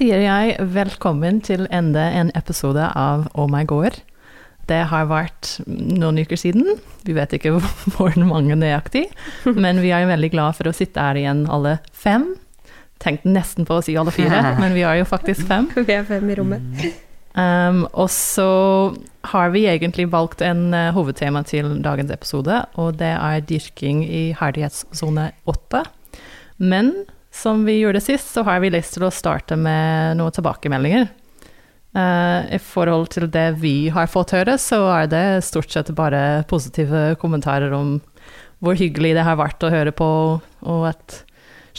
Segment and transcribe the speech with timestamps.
[0.00, 3.98] sier jeg velkommen til enda en episode av Oh my gård.
[4.70, 6.78] Det har vært noen uker siden.
[7.04, 7.58] Vi vet ikke
[7.98, 9.10] hvor mange nøyaktig,
[9.44, 12.30] men vi er veldig glad for å sitte her igjen alle fem.
[13.02, 15.68] Tenkte nesten på å si alle fire, men vi er jo faktisk fem.
[15.76, 16.88] Vi er fem i rommet.
[17.36, 18.50] Um, og så
[19.30, 24.24] har vi egentlig valgt en uh, hovedtema til dagens episode, og det er dyrking i
[24.40, 25.84] herdighetssone åtte.
[26.58, 26.94] Men
[27.30, 31.08] som vi gjorde sist, så har vi lyst til å starte med noen tilbakemeldinger.
[31.96, 36.44] Uh, I forhold til det vi har fått høre, så er det stort sett bare
[36.50, 37.96] positive kommentarer om
[38.60, 41.22] hvor hyggelig det har vært å høre på, og at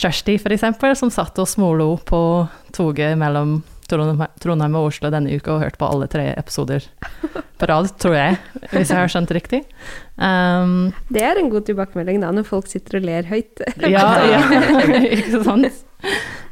[0.01, 0.63] Kjersti, f.eks.,
[0.97, 2.21] som satt og smålo på
[2.73, 3.59] toget mellom
[3.91, 6.87] Trondheim og Oslo denne uka og hørt på alle tre episoder
[7.61, 8.37] på rad, tror jeg,
[8.71, 9.61] hvis jeg har skjønt det riktig.
[10.17, 13.61] Um, det er en god tilbakemelding da, når folk sitter og ler høyt.
[13.95, 14.41] ja, ja,
[15.05, 15.85] ikke sant?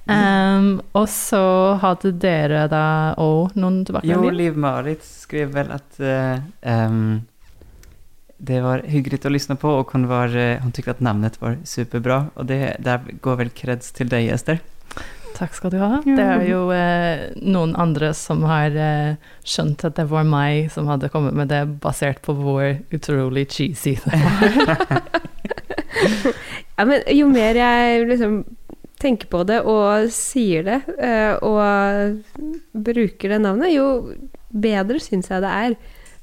[0.09, 1.42] Um, og så
[1.84, 2.86] hadde dere da
[3.22, 4.31] òg noen tilbakemeldinger?
[4.31, 7.20] Jo, Liv-Marit skrev vel at uh, um,
[8.40, 12.22] det var hyggelig å lytte på og hun, var, hun tykte at navnet var superbra.
[12.40, 14.62] Og det, der går vel kreds til deg, Ester.
[15.40, 16.02] Takk skal du ha.
[16.04, 19.16] Det er jo eh, noen andre som har eh,
[19.48, 22.66] skjønt at det var meg som hadde kommet med det, basert på hvor
[22.96, 24.20] utrolig cheesy det
[24.68, 25.00] var.
[26.76, 28.42] ja, men jo mer jeg liksom
[29.00, 32.20] tenker på det og sier det, eh, og
[32.76, 33.88] bruker det navnet, jo
[34.50, 35.78] bedre syns jeg det er.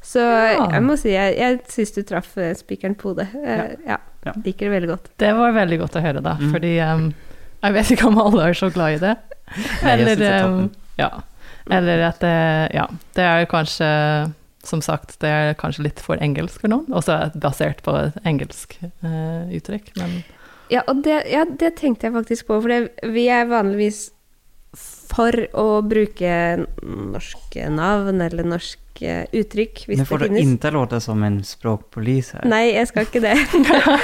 [0.07, 0.67] Så ja.
[0.77, 3.31] jeg må si jeg, jeg syns du traff eh, spikeren på hodet.
[3.41, 3.97] Eh, ja.
[4.29, 4.35] ja.
[4.45, 5.09] Liker det veldig godt.
[5.19, 6.53] Det var veldig godt å høre, da, mm.
[6.53, 7.09] fordi um,
[7.67, 9.15] jeg vet ikke om alle er så glad i det.
[9.87, 11.11] Eller, um, ja.
[11.71, 12.35] Eller at det
[12.75, 13.87] Ja, det er kanskje
[14.67, 17.95] Som sagt, det er kanskje litt for engelsk for noen, også basert på
[18.27, 20.19] engelsk uh, uttrykk, men
[20.67, 24.09] ja, og det, ja, det, tenkte jeg faktisk på, for det, vi er vanligvis
[24.77, 26.33] for å bruke
[26.83, 30.11] norske navn eller norske uttrykk, hvis det finnes.
[30.11, 32.49] Nå får du ikke låte som en språkpolis her.
[32.51, 33.37] Nei, jeg skal ikke det.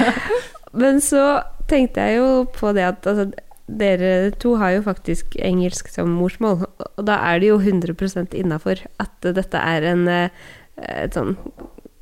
[0.83, 3.29] Men så tenkte jeg jo på det at altså,
[3.67, 8.83] dere to har jo faktisk engelsk som morsmål, og da er det jo 100 innafor
[9.03, 10.31] at dette er en, eh,
[10.77, 11.37] et sånn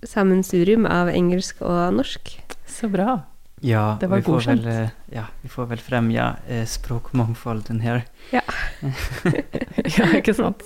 [0.06, 2.32] sammensurium av engelsk og norsk.
[2.66, 3.20] Så bra.
[3.60, 4.64] Ja, det var godkjent.
[4.64, 8.06] vel, eh, ja, vi får vel fremja eh, språkmangfolden her.
[8.32, 8.44] Ja.
[9.98, 10.64] ja, ikke sant.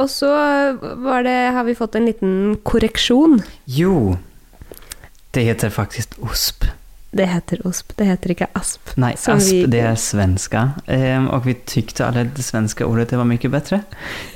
[0.00, 0.28] Og så
[1.00, 3.40] var det, har vi fått en liten korreksjon.
[3.64, 4.18] Jo,
[5.32, 6.68] det heter faktisk OSP.
[7.10, 8.92] Det heter osp, det heter ikke asp.
[9.02, 9.64] Nei, asp vi...
[9.72, 10.66] det er svenska.
[10.86, 13.82] Eh, og vi tykte alle det svenske ordet det var mye bedre.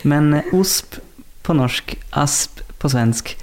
[0.02, 0.98] Men eh, osp
[1.46, 3.36] på norsk, asp på svensk.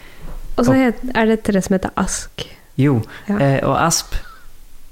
[0.57, 2.43] Og så er det tre som heter ask.
[2.79, 2.99] Jo,
[3.29, 3.37] ja.
[3.37, 4.15] eh, og asp,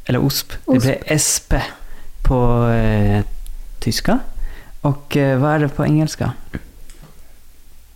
[0.08, 1.62] eller osp, det ble espe
[2.26, 2.40] på
[2.72, 3.22] eh,
[3.84, 4.20] tyska.
[4.88, 6.32] Og eh, hva er det på engelska?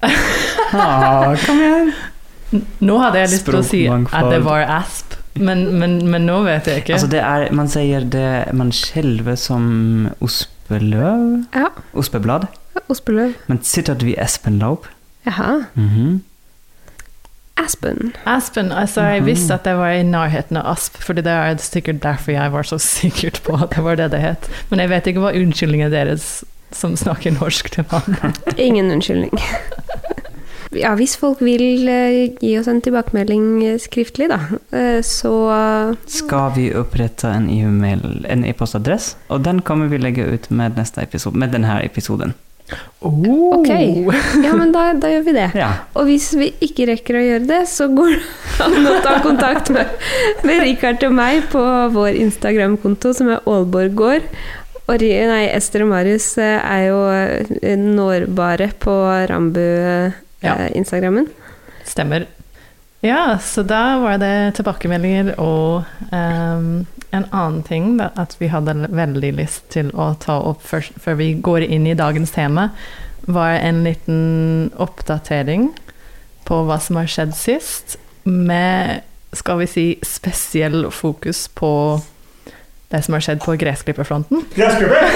[0.75, 1.93] ah, kom igjen!
[2.83, 5.22] Nå hadde jeg lyst til å si at det var asp.
[5.35, 6.93] Men, men, men, nå vet jeg ikke.
[6.97, 9.65] Altså det er, man sier det man skjelver som
[10.21, 11.23] ospeløv.
[11.55, 11.71] Ja.
[11.93, 12.45] Ospeblad.
[12.89, 13.33] Ospeløv.
[13.47, 14.85] Men sitter du i espenlaub?
[15.25, 15.63] Jaha.
[15.73, 16.19] Mm -hmm.
[17.55, 18.13] Aspen.
[18.25, 19.25] Aspen, altså Jeg mhm.
[19.25, 22.63] visste at det var i nærheten av asp, fordi det er sikkert derfor jeg var
[22.63, 24.49] så sikkert på at det var det det het.
[24.69, 28.33] Men jeg vet ikke hva unnskyldningen deres som snakker norsk til var.
[28.57, 29.31] Ingen unnskyldning.
[30.77, 34.39] ja, hvis folk vil uh, gi oss en tilbakemelding eh, skriftlig, da,
[34.73, 35.33] uh, så
[36.09, 41.37] Skal vi opprette en e-postadress, e og den kommer vi legge ut med, neste episode,
[41.39, 42.33] med denne episoden.
[43.03, 43.59] Oh.
[43.59, 43.69] Ok,
[44.45, 45.49] ja, men da, da gjør vi det.
[45.59, 45.69] Ja.
[45.99, 49.69] Og hvis vi ikke rekker å gjøre det, så går det an å ta kontakt
[49.75, 49.91] med,
[50.47, 54.29] med Richard og meg på vår Instagram-konto, som er Aalborg gård.
[54.83, 56.99] Og nei, Ester og Marius er jo
[57.79, 58.95] nårbare på
[59.31, 59.61] Rambu
[60.43, 60.55] ja.
[60.59, 61.29] Eh, Instagrammen.
[61.87, 62.27] Stemmer.
[63.03, 68.87] Ja, så da var det tilbakemeldinger og um, en annen ting da, at vi hadde
[68.87, 72.69] veldig lyst til å ta opp før, før vi går inn i dagens tema,
[73.27, 75.73] var en liten oppdatering
[76.47, 79.03] på hva som har skjedd sist, med
[79.35, 81.73] skal vi si spesiell fokus på
[82.93, 84.43] det som har skjedd på gressklipperfronten.
[84.53, 85.07] Gressklipper?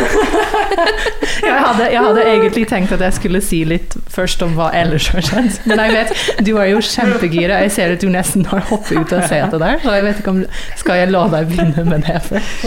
[1.48, 5.12] jeg, hadde, jeg hadde egentlig tenkt at jeg skulle si litt først om hva ellers
[5.14, 5.60] har skjedd.
[5.70, 6.14] Men jeg vet,
[6.48, 7.62] du er jo kjempegira.
[7.68, 9.78] Jeg ser at du nesten har hoppet ut av setet der.
[9.84, 10.40] Så jeg vet ikke om
[10.82, 12.66] Skal jeg la deg begynne med det først?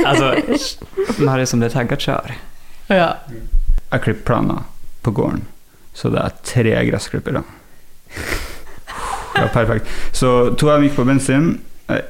[0.00, 0.30] altså
[1.20, 2.36] Marius som det tagget kjør.
[2.92, 3.08] Ja.
[3.92, 4.68] Jeg klipper planer
[5.04, 5.42] på gården,
[5.96, 7.44] så det er tre gressklippere.
[9.38, 9.86] Ja, perfekt.
[10.12, 11.44] Så to av dem gikk på bensin,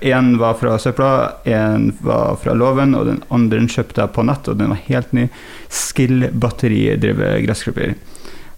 [0.00, 4.48] Én var fra søpla, én var fra låven, og den andre kjøpte jeg på nett,
[4.50, 5.28] og den var helt ny.
[5.70, 7.94] Skill batteridrevet gressklipper.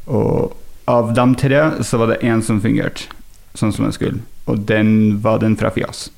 [0.08, 0.56] Og
[0.88, 3.11] av de tre så var det én som fungerte
[3.55, 6.08] sånn som den skulle, og den var den fra Fias.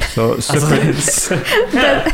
[0.00, 0.76] Så altså,
[1.72, 2.12] den,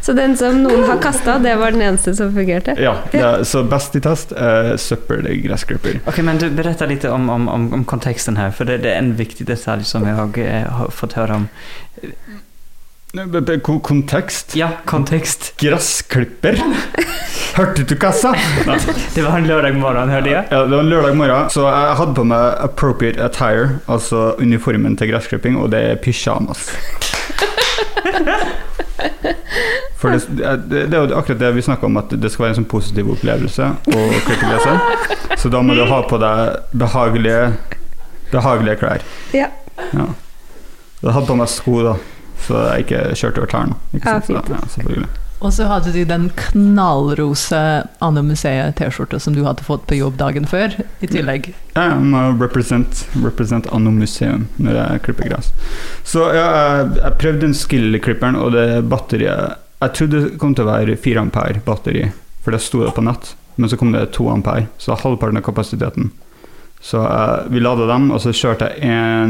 [0.00, 2.74] Så den som noen har kasta, det var den eneste som fungerte?
[2.76, 6.02] Ja, det er, så best i test er søppelgressklipper.
[6.04, 9.00] Ok, men du Beretter litt om, om, om, om kontexten här, för det, det er
[9.00, 11.48] en viktig detalj som jeg har, har fått høre om.
[13.62, 14.56] Kontekst?
[14.58, 15.54] Ja, kontekst.
[15.56, 16.58] Gressklipper?
[17.54, 18.34] Hørte du kassa?
[19.14, 20.44] Det var en lørdag morgen, hørte jeg.
[20.50, 24.98] Ja, det var en lørdag morgen, så jeg hadde på meg appropriate attire, altså uniformen
[24.98, 26.72] til gressklipping, og det er pysjamas.
[29.98, 30.20] For det,
[30.68, 32.68] det, det er jo akkurat det vi snakker om, at det skal være en sånn
[32.70, 34.00] positiv opplevelse å
[34.42, 34.78] gresset.
[35.40, 36.38] Så da må du ha på deg
[36.76, 37.44] behagelige,
[38.32, 39.00] behagelige klær.
[39.36, 39.48] Ja.
[39.92, 40.06] Ja.
[41.04, 41.94] Jeg hadde på meg sko, da,
[42.46, 43.74] så jeg ikke kjørte over tærne.
[43.92, 44.26] Ikke Ja, sant?
[44.30, 44.46] Fint.
[44.52, 45.10] Ja, selvfølgelig.
[45.44, 47.58] Og så hadde du den knallrose
[48.04, 50.72] Anne Museet-T-skjorta som du hadde fått på jobb dagen før,
[51.04, 51.50] i tillegg.
[51.74, 55.52] Ja, jeg må represent, represent Anno Museum når jeg klipper gress.
[56.06, 60.64] Så ja, jeg, jeg prøvde den skill-klipperen, og det batteriet Jeg trodde det kom til
[60.64, 62.06] å være 4 ampere batteri,
[62.40, 63.34] for det sto det på nett.
[63.60, 66.08] Men så kom det 2 ampere, så halvparten av kapasiteten.
[66.80, 69.28] Så eh, vi lada dem, og så kjørte jeg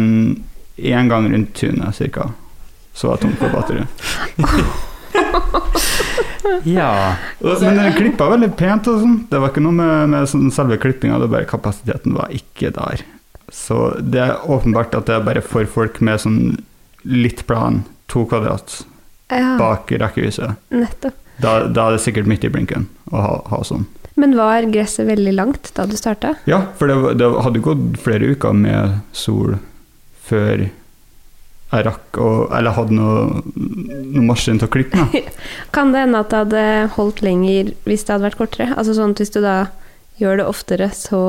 [0.94, 2.30] én gang rundt tunet, cirka.
[2.94, 3.86] Så var jeg tom for batteri.
[6.68, 8.88] Ja, Men den klippa veldig pent.
[8.90, 9.16] og sånn.
[9.30, 12.70] Det var ikke noe med, med sånn selve klippinga, det var bare kapasiteten var ikke
[12.76, 13.02] der.
[13.52, 16.38] Så det er åpenbart at det er bare for folk med sånn
[17.04, 17.82] litt plan,
[18.12, 18.82] to kvadrat,
[19.32, 20.56] ja, bak rekkehuset.
[20.72, 21.16] nettopp.
[21.42, 23.88] Da, da er det sikkert midt i blinken å ha, ha sånn.
[24.20, 26.36] Men var gresset veldig langt da du starta?
[26.46, 29.56] Ja, for det, det hadde gått flere uker med sol
[30.28, 30.68] før
[31.78, 35.30] jeg rakk å Eller hadde noe, noe maskin til å klippe med.
[35.76, 36.66] Kan det hende at det hadde
[36.98, 38.74] holdt lenger hvis det hadde vært kortere?
[38.74, 39.56] Altså sånn at hvis du da
[40.20, 41.20] gjør det oftere, så,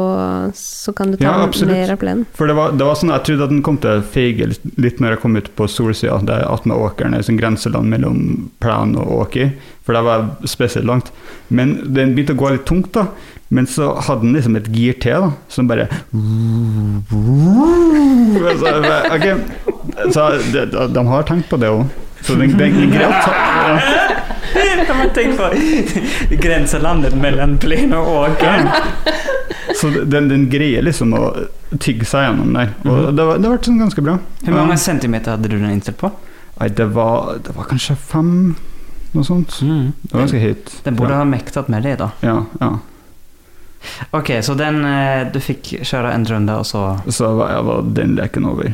[0.53, 2.25] så kan du ta Ja, mer av plenen?
[2.38, 4.68] For det var, det var sånn, Jeg trodde at den kom til å feige litt,
[4.77, 8.19] litt når jeg kom ut på solsida, der attmed åkeren, et sånt grenseland mellom
[8.62, 9.56] plen og åker,
[9.86, 11.09] for der var jeg spesielt langt.
[11.50, 13.07] Men den begynte å gå litt tungt, da.
[13.47, 15.86] Men så hadde den liksom et gir til, da, som bare
[18.57, 18.71] Så,
[19.13, 19.36] okay.
[19.36, 21.86] bare, så de, de, de har tenkt på det òg.
[22.25, 23.80] Så den, den, den greia ja.
[24.86, 25.50] Kan man tenke på
[26.42, 28.69] grenselandet mellom plen og Åkeren?
[29.75, 31.24] Så den, den greier liksom å
[31.81, 32.71] tygge seg gjennom der.
[32.86, 34.18] Og det, var, det ble sånn ganske bra.
[34.45, 36.12] Hvor mange centimeter hadde du den innstilt på?
[36.59, 38.56] Nei, det var, det var kanskje fem,
[39.15, 39.57] noe sånt.
[39.65, 39.89] Mm.
[40.03, 40.75] Det var ganske høyt.
[40.86, 41.24] Den borde ja.
[41.24, 42.12] ha mektet med det da.
[42.24, 42.71] Ja, ja.
[44.12, 46.88] Okej, så den, eh, du fikk kjøre en runde, og så...
[47.07, 48.74] Så var, jeg var den leken over.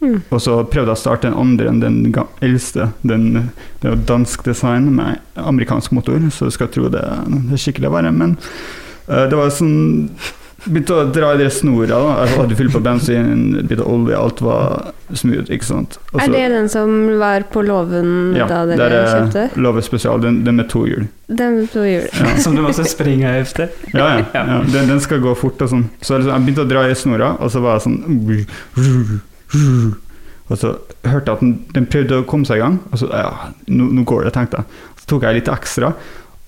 [0.00, 0.22] Mm.
[0.30, 1.98] Og så prøvde jeg å starte den andre enn den
[2.40, 2.88] eldste.
[3.04, 3.50] Den,
[3.80, 7.60] det er jo dansk design med amerikansk motor, så du skal tro det, det er
[7.60, 8.12] skikkelig verre.
[8.16, 8.38] Men
[9.10, 10.08] uh, det var sånn
[10.66, 11.86] Begynte å dra i de snora.
[11.88, 12.24] da.
[12.26, 15.48] Jeg hadde fylt på bensin, litt olje, alt var smooth.
[15.48, 15.96] ikke sant?
[16.12, 19.46] Også, Er det den som var på låven ja, da dere er kjøpte?
[19.56, 21.06] låve Spesial, den, den med to hjul.
[21.28, 22.04] Den med to hjul.
[22.12, 22.36] Ja.
[22.44, 23.70] Som du måtte springe efter.
[23.94, 24.24] Ja, ja.
[24.34, 24.44] Ja.
[24.52, 24.60] ja.
[24.68, 25.88] Den, den skal gå fort og sånn.
[26.02, 29.20] Så liksom, jeg begynte å dra i snora, og så var jeg sånn
[30.50, 30.72] Og så
[31.06, 33.28] hørte jeg at den, den prøvde å komme seg i gang, og så ja,
[33.70, 34.80] nå, nå går det, tenkte jeg.
[34.98, 35.92] Så tok jeg litt ekstra,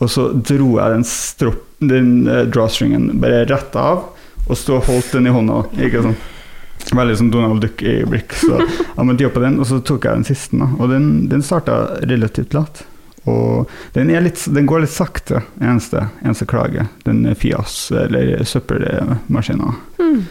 [0.02, 4.08] og så dro jeg den, strop, den eh, drawstringen bare rett av,
[4.48, 5.62] og stod og holdt den i hånda.
[5.86, 6.16] Ikke sånn.
[6.92, 8.34] Veldig som Donald Duck i blikk.
[8.34, 8.58] Så
[8.96, 10.58] jeg måtte jobbe på den, og så tok jeg den siste.
[10.58, 10.68] Da.
[10.78, 12.82] Og den, den starta relativt lat.
[13.30, 16.88] Og den, litt, den går litt sakte, eneste, eneste klage.
[17.06, 19.78] Den Fias, eller søppelmaskinen.
[20.02, 20.24] Mm.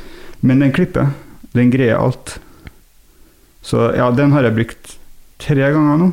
[0.44, 1.14] Men den klipper.
[1.56, 2.40] Den greier alt.
[3.64, 4.98] Så ja, den har jeg brukt
[5.42, 6.12] tre ganger nå.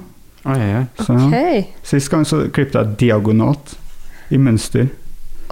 [0.49, 0.87] Oj.
[1.05, 1.63] Så, ja.
[1.85, 3.77] Sist gang så klippet jeg diagonalt,
[4.31, 4.89] i mønster.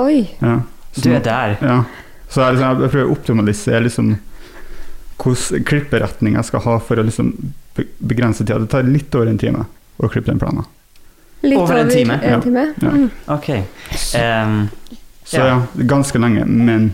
[0.03, 0.23] Oi.
[0.41, 0.59] Ja.
[0.93, 1.57] Så, Du er der.
[1.61, 1.83] Ja.
[2.29, 4.15] Så jeg, liksom, jeg prøver å optimalisere liksom,
[5.23, 7.31] hvordan klipperetning jeg skal ha for å liksom,
[7.77, 8.59] be- begrense tida.
[8.65, 9.65] Det tar litt over en time
[9.97, 10.65] å klippe den planen.
[11.47, 12.17] Litt Over en time?
[12.25, 12.67] En time.
[12.83, 12.93] Ja.
[12.97, 13.09] ja.
[13.37, 13.49] Ok.
[14.17, 14.69] Um,
[15.27, 15.47] Så Ja.
[15.47, 16.93] ja, ganske lenge, men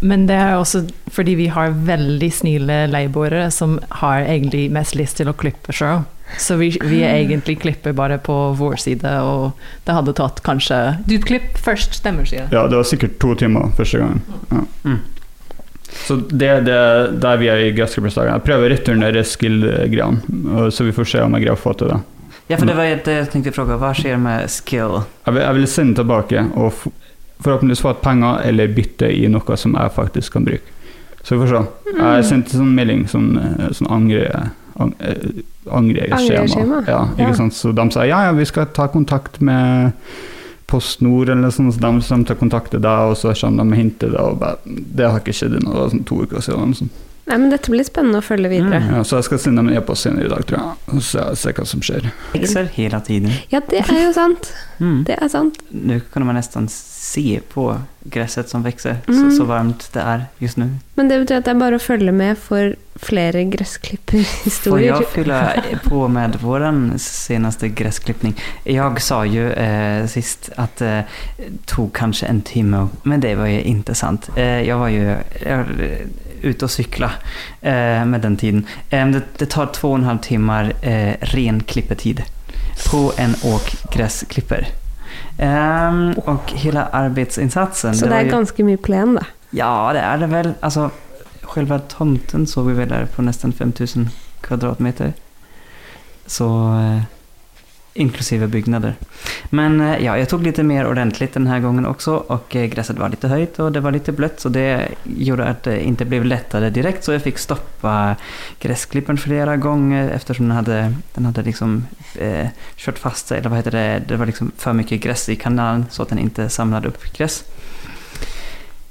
[0.00, 5.20] Men det er også fordi vi har veldig snille leieboere som har egentlig mest lyst
[5.20, 6.04] til å klippe sjøl.
[6.42, 9.52] Så vi, vi egentlig klipper bare på vår side, og
[9.86, 13.70] det hadde tatt kanskje Du klipp først, stemmer, sier ja, det var sikkert to timer
[13.78, 14.24] første gangen.
[14.50, 14.64] Ja.
[14.90, 14.98] Mm.
[15.96, 16.80] Så det er det
[17.22, 18.34] der vi er i gressklippersdagen.
[18.34, 21.94] Jeg prøver å returnere skill-greiene, så vi får se om jeg greier å få til
[21.94, 22.00] det.
[22.50, 23.78] ja, for det var det jeg tenkte å fråga.
[23.80, 24.98] Hva skjer med skill?
[25.24, 26.86] Jeg vil, jeg vil sende tilbake og f
[27.44, 30.72] forhåpentligvis få penger eller bytte i noe som jeg faktisk kan bruke.
[31.22, 31.92] Så vi får se.
[31.98, 36.44] Jeg sendte sånn melding, sånn, eh, sånn angre, ang eh, angreskjema.
[36.44, 37.34] Angreskjema, Ja, ikke ja.
[37.34, 37.54] sant?
[37.54, 39.92] Så de sa ja, ja, vi skal ta kontakt med
[40.66, 44.10] Post Nord, eller sånt, så de kommer til å kontakte deg, og så kommer de
[44.18, 46.74] og bare, det har ikke skjedd i sånn to uker siden.
[46.74, 46.92] sånt.
[47.26, 48.78] Nei, men dette blir spennende å følge videre.
[48.84, 48.92] Mm.
[48.94, 51.24] Ja, så jeg skal sende dem en e-post senere i dag, tror jeg, og se,
[51.40, 52.06] ser hva som skjer.
[52.36, 53.32] Växer hele tiden.
[53.50, 54.52] Ja, det er jo sant.
[54.78, 55.00] Mm.
[55.08, 55.58] Det er sant.
[55.74, 57.68] Nå kan man nesten se på
[58.14, 59.30] gresset som vokser, Mm.
[59.30, 60.68] så, så varmt det er just nu.
[60.94, 65.38] Men det betyr at det er bare å følge med for flere Får jeg fylle
[65.42, 66.64] fylla på med vår
[67.02, 68.34] seneste gressklipping?
[68.64, 71.04] Jeg sa jo eh, sist at det
[71.66, 74.24] tog kanskje en time, men det var jo interessant.
[74.26, 74.38] sant.
[74.38, 76.06] Eh, jeg var jo jag, var, eh,
[76.42, 77.10] ute og cykla
[77.60, 78.66] eh, med den tiden.
[78.90, 82.22] Eh, det, det tar två og en halv timmar eh, ren klippetid
[82.90, 84.68] på en åkgressklipper.
[85.38, 87.64] og hele och hela.
[87.72, 89.24] Så det er ganske mye plen, da.
[89.50, 90.54] Ja, det er det vel.
[90.60, 90.90] Altså,
[91.54, 94.10] selve tomten såg vi vel der på nesten 5000
[94.42, 95.12] kvadratmeter.
[96.26, 97.02] Så eh,
[98.00, 98.94] inklusive byggnader.
[99.50, 103.08] Men eh, ja, jag tog lite mer ordentligt den här gången också och eh, var
[103.08, 106.70] lite höjt och det var lite blött så det gjorde att det inte blev lättare
[106.70, 108.16] direkt så jag fick stoppa
[108.60, 113.58] gräsklippern flera gånger eftersom den hade, den hade liksom eh, kört fast sig, eller vad
[113.58, 116.88] heter det, det var liksom för mycket gräs i kanalen så att den inte samlade
[116.88, 117.44] upp gräs.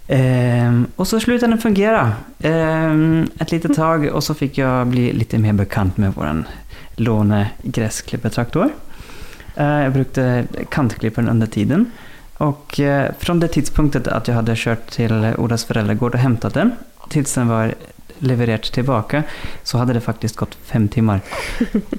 [0.07, 5.13] Ehm, och så slutade den fungera ehm, ett litet tag och så fick jag bli
[5.13, 6.47] lite mer bekant med våran
[6.95, 8.69] lånegräsklippertraktor.
[9.55, 11.91] Eh, brukte kantklipperen under tiden.
[12.37, 16.73] Og fra från det tidspunktet at jeg hadde kjørt til Olas foreldregård og hentet den
[17.09, 17.73] til den var
[18.19, 19.23] levert tilbake,
[19.63, 21.19] så hadde det faktisk gått fem timer.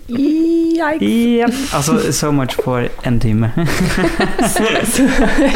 [0.09, 1.03] Yikes.
[1.03, 1.55] Yep.
[1.77, 3.51] Altså so much for en time.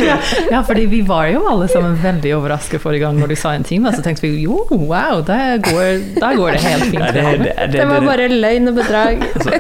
[0.09, 0.19] ja,
[0.51, 3.65] ja, fordi vi var jo alle sammen veldig overrasket forrige gang når du sa en
[3.65, 7.01] time, så tenkte vi jo, wow, da går, går det helt fint.
[7.01, 9.25] Ja, det, det, det, Det var bare løgn og bedrag.
[9.35, 9.51] alltså,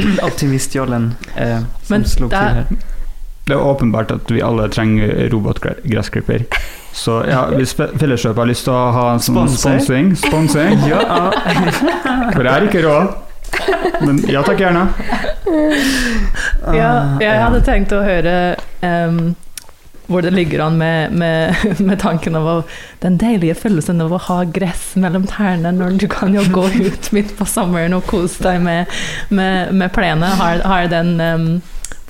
[0.28, 2.64] optimistjollen eh, som Men til her.
[3.46, 6.46] Det er åpenbart at vi alle trenger robotgressklipper.
[6.96, 11.30] Så ja, hvis Fe- Felleskjøpet har lyst til å ha en sånn sponsing, sponsing Ja,
[12.32, 13.14] For jeg har ikke råd.
[14.02, 14.88] Men ja takk, gjerne.
[16.74, 18.34] Ja, Ah, jeg hadde tenkt å høre
[18.84, 19.20] em,
[20.06, 21.54] hvor det ligger an med, med,
[21.88, 22.64] med tanken av
[23.02, 27.10] den deilige følelsen av å ha gress mellom tærne når du kan jo gå ut
[27.16, 28.92] midt på sommeren og kose deg med,
[29.28, 30.28] med, med plenen.
[30.40, 31.48] Har, har den um,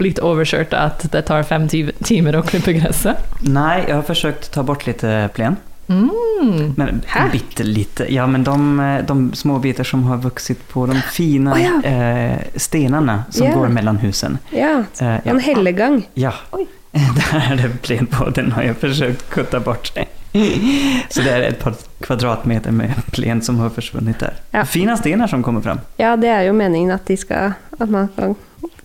[0.01, 3.23] blitt overkjørt at det tar fem timer å klippe gresset?
[3.47, 5.05] Nei, jeg har forsøkt å ta bort litt
[5.37, 5.57] plen.
[5.89, 6.73] Mm.
[6.77, 8.15] Men bitte lite.
[8.15, 11.83] Ja, men de, eh, de små biter som har vuxit på de fina oh, ja.
[11.83, 13.59] eh, stenarna som yeah.
[13.59, 14.39] går mellom husene.
[14.51, 15.19] Ja, Eh, ja.
[15.25, 16.09] en hellegang.
[16.15, 16.33] ja.
[16.51, 16.67] Oj.
[17.17, 19.91] Där er det plen på, den har jeg forsøkt å kutte bort.
[21.13, 21.75] Så det er et par
[22.05, 24.35] kvadratmeter med plen som har forsvunnet der.
[24.53, 24.65] Ja.
[24.69, 25.81] Fina stener som kommer fram.
[26.01, 28.35] Ja, det er jo meningen at, de skal, at man kan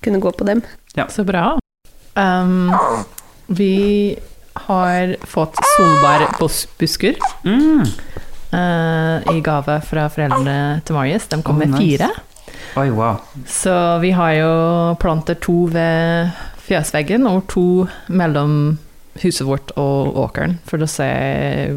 [0.04, 0.62] kunne gå på dem.
[1.12, 1.58] Så bra.
[2.16, 2.72] Um,
[3.48, 4.16] vi
[4.68, 7.86] har fått solbærbusker Mm.
[8.54, 11.28] uh, i gave fra foreldrene til Marius.
[11.32, 11.82] De kom Oh, med nice.
[11.98, 12.10] fire.
[12.80, 13.18] Oi, wow.
[13.48, 14.52] Så vi har jo
[15.00, 16.32] planter to ved
[16.72, 17.66] fjøsveggen og to
[18.08, 18.78] mellom
[19.22, 21.08] huset vårt og åkeren, for å se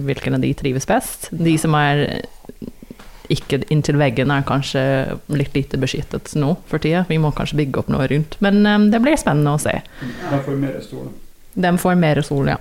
[0.06, 1.28] hvilken av de trives best.
[1.34, 2.22] De som er
[3.32, 4.82] ikke inntil veggen, er kanskje
[5.32, 7.04] litt lite beskyttet nå for tida.
[7.08, 8.36] Vi må kanskje bygge opp noe rundt.
[8.44, 9.78] Men um, det blir spennende å se.
[10.02, 11.08] De får mer sol.
[11.54, 12.58] De får mer sol, ja.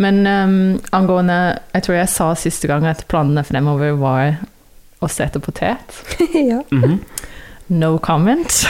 [0.00, 0.54] Men um,
[0.96, 4.38] angående Jeg tror jeg sa siste gang at planene fremover var
[5.00, 6.00] å sette potet.
[6.52, 6.62] ja.
[6.70, 7.00] Mhm.
[7.72, 8.66] No comment.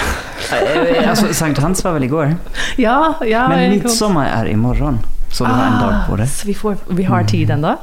[1.08, 2.34] Alltså, Sankt Hans var väl igår?
[2.76, 3.48] ja, ja.
[3.48, 4.98] Men midsommar är imorgon.
[5.32, 6.26] Så du har en dag på Ah, det.
[6.26, 7.76] Så vi, får, vi har tid ennå?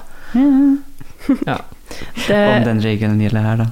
[1.45, 1.57] Ja.
[2.57, 3.67] Om den regelen gjelder her, da.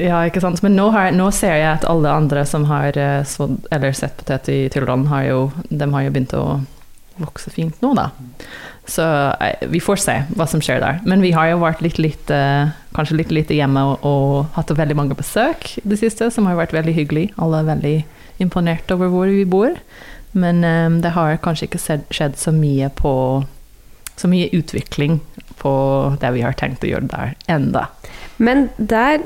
[0.00, 0.62] ja, ikke sant.
[0.62, 3.22] Men nå, har, nå ser jeg at alle andre som har eh,
[3.70, 5.38] eller sett potet i Tylland, har jo,
[5.68, 6.46] de har jo begynt å
[7.18, 8.10] vokse fint nå, da.
[8.88, 9.04] Så
[9.44, 11.00] eh, vi får se hva som skjer der.
[11.08, 12.38] Men vi har jo vært litt lite,
[12.96, 16.58] kanskje litt lite hjemme og, og hatt veldig mange besøk i det siste, som har
[16.58, 17.26] vært veldig hyggelig.
[17.36, 17.96] Alle er veldig
[18.42, 19.76] imponert over hvor vi bor.
[20.32, 23.12] Men um, det har kanskje ikke skjedd så mye på
[24.18, 25.20] Så mye utvikling
[25.58, 25.72] på
[26.20, 27.86] det vi har tenkt å gjøre der enda.
[28.38, 29.22] Men der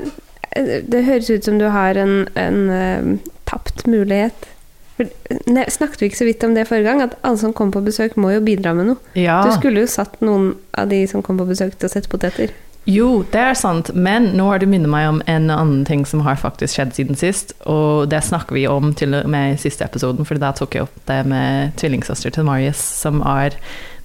[0.53, 4.47] Det høres ut som du har en, en uh, tapt mulighet.
[4.97, 7.01] Ne, snakket vi ikke så vidt om det forrige gang?
[7.01, 8.99] At alle som kommer på besøk, må jo bidra med noe.
[9.17, 9.41] Ja.
[9.45, 12.53] Du skulle jo satt noen av de som kom på besøk, til å sette poteter.
[12.85, 16.19] Jo, det er sant, men nå har du minnet meg om en annen ting som
[16.25, 19.87] har faktisk skjedd siden sist, og det snakker vi om til og med i siste
[19.87, 23.55] episoden, for da tok jeg opp det med tvillingsøster til Marius, som er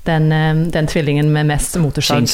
[0.07, 2.23] den, eh, den tvillingen med mest motorsag.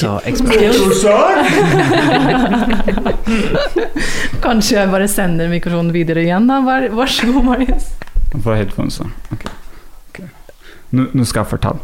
[4.44, 6.60] Kanskje jeg bare sender mikrofonen videre igjen, da.
[6.60, 7.88] Vær, vær så god, Marius.
[8.42, 9.04] Få headphones, da.
[9.32, 9.52] okay.
[10.10, 10.20] Ok.
[10.90, 11.78] Nå, nå skal jeg fortelle.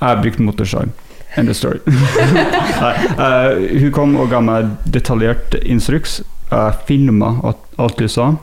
[0.00, 0.88] Jeg har brukt motorsag.
[1.36, 1.78] End of story.
[2.84, 6.20] Nei, eh, hun kom og ga meg detaljert instruks.
[6.50, 8.34] Jeg filma alt du sa.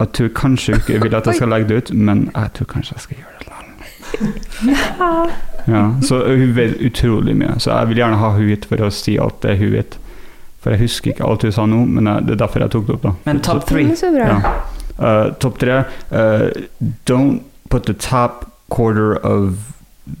[0.00, 2.70] Jeg tror kanskje hun ikke vil at jeg skal legge det ut, men jeg tror
[2.72, 5.30] kanskje jeg skal gjøre det likevel.
[5.66, 8.90] Ja, så hun vet utrolig mye, så jeg vil gjerne ha hun hit for å
[8.94, 9.96] si alt det hun vet.
[10.62, 12.86] For jeg husker ikke alt hun sa nå, men jeg, det er derfor jeg tok
[12.86, 13.02] det opp.
[13.02, 13.12] da.
[13.26, 13.96] Men top three.
[13.98, 14.12] så.
[14.14, 14.38] Ja.
[14.98, 15.84] Uh, Topp tre.
[16.10, 16.50] Uh,
[17.04, 19.72] don't put the top quarter of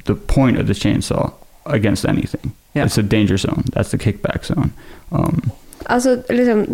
[0.04, 1.32] the point of the chainsaw
[1.66, 2.52] against anything.
[2.74, 2.86] Yeah.
[2.86, 3.64] It's a danger zone.
[3.72, 4.70] That's the kickback zone.
[5.12, 5.50] Um,
[5.88, 6.66] Altså liksom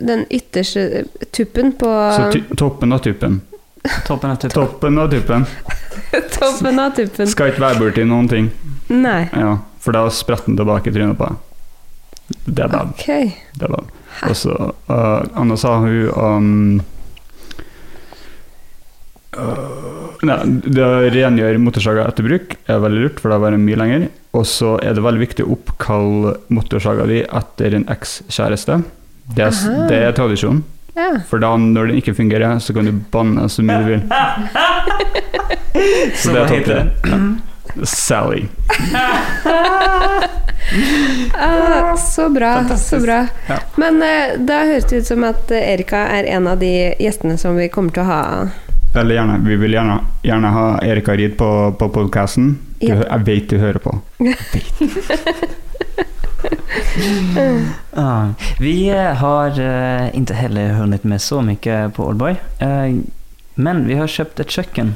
[0.00, 3.40] den ytterste tuppen på så ty toppen av tuppen.
[4.06, 4.50] Toppen av tuppen.
[4.62, 5.46] Toppen av tuppen
[6.40, 7.26] Toppen av tuppen.
[7.26, 8.48] skal ikke være borti noen ting.
[8.88, 9.28] Nei.
[9.32, 11.36] Ja, for da spretter den tilbake i trynet på deg.
[12.46, 12.90] Det er bad.
[12.96, 13.30] Okay.
[13.54, 13.94] Det er bad.
[14.26, 14.56] Og så
[14.90, 16.82] uh, Anna sa hun um,
[20.26, 23.80] Nei, det å rengjøre motorsaga etter bruk er veldig lurt, for da varer den mye
[23.80, 24.06] lenger.
[24.36, 28.80] Og så er det veldig viktig å oppkalle motorsaga di etter en ekskjæreste.
[29.36, 30.62] Det, er det er tradisjon.
[30.96, 31.10] Ja.
[31.28, 34.02] For da, når den ikke fungerer, så kan du banne så mye du vil.
[36.16, 37.18] Så det er topp heter tre.
[37.84, 38.46] Sally.
[41.38, 42.90] Ah, så bra, Fantastisk.
[42.90, 43.26] så bra.
[43.46, 43.58] Ja.
[43.76, 47.54] Men uh, da høres det ut som at Erika er en av de gjestene som
[47.56, 48.22] vi kommer til å ha.
[48.96, 49.38] Veldig gjerne.
[49.44, 51.48] Vi vil gjerne, gjerne ha Erika Ryd på,
[51.78, 52.54] på podkasten.
[52.80, 52.96] Ja.
[53.02, 53.92] Jeg vet du hører på.
[57.92, 62.36] Ja, vi eh, har uh, inte heller hunnit med så mycket på Oldboy.
[62.62, 62.96] Uh,
[63.54, 64.94] men vi har köpt ett kjøkken.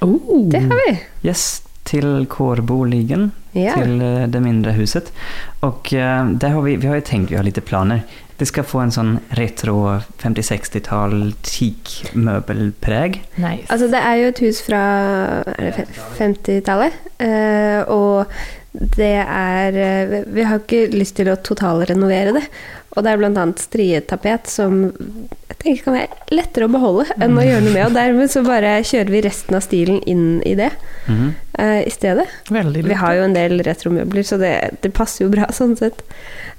[0.00, 0.48] Oh.
[0.48, 0.98] Det har vi.
[1.28, 3.82] Yes, till kårboligen, yeah.
[3.82, 5.12] till uh, det mindre huset.
[5.60, 8.02] Och uh, där har vi, vi har ju tänkt, vi har lite planer.
[8.38, 9.76] Det skal få en sånn retro
[10.20, 13.20] 50-60-tall teak-møbelpreg.
[13.40, 13.66] Nice.
[13.72, 14.82] Altså, det er jo et hus fra
[15.56, 18.26] er det fe- 50-tallet, eh, og
[18.96, 22.42] det er eh, Vi har ikke lyst til å totalrenovere det.
[22.96, 23.44] Og det er bl.a.
[23.60, 27.82] strietapet som jeg tenker kan være lettere å beholde enn å gjøre noe med.
[27.90, 30.70] Og dermed så bare kjører vi resten av stilen inn i det
[31.06, 31.26] Mhm.
[31.60, 32.24] uh, i stedet.
[32.50, 36.00] Vi har jo en del retromøbler, så det, det passer jo bra sånn sett.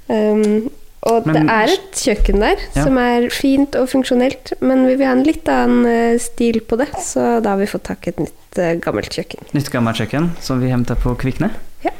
[0.08, 0.70] Um,
[1.02, 2.84] og Men- det er et kjøkken der Ja.
[2.84, 6.76] som er fint og funksjonelt, men vi vil ha en litt annen eh, stil på
[6.78, 9.46] det, så da har vi fått tak i et nytt eh, gammelt kjøkken.
[9.54, 11.50] Nytt gammelt kjøkken som vi hämtar på Kvikne?
[11.84, 11.90] Ja.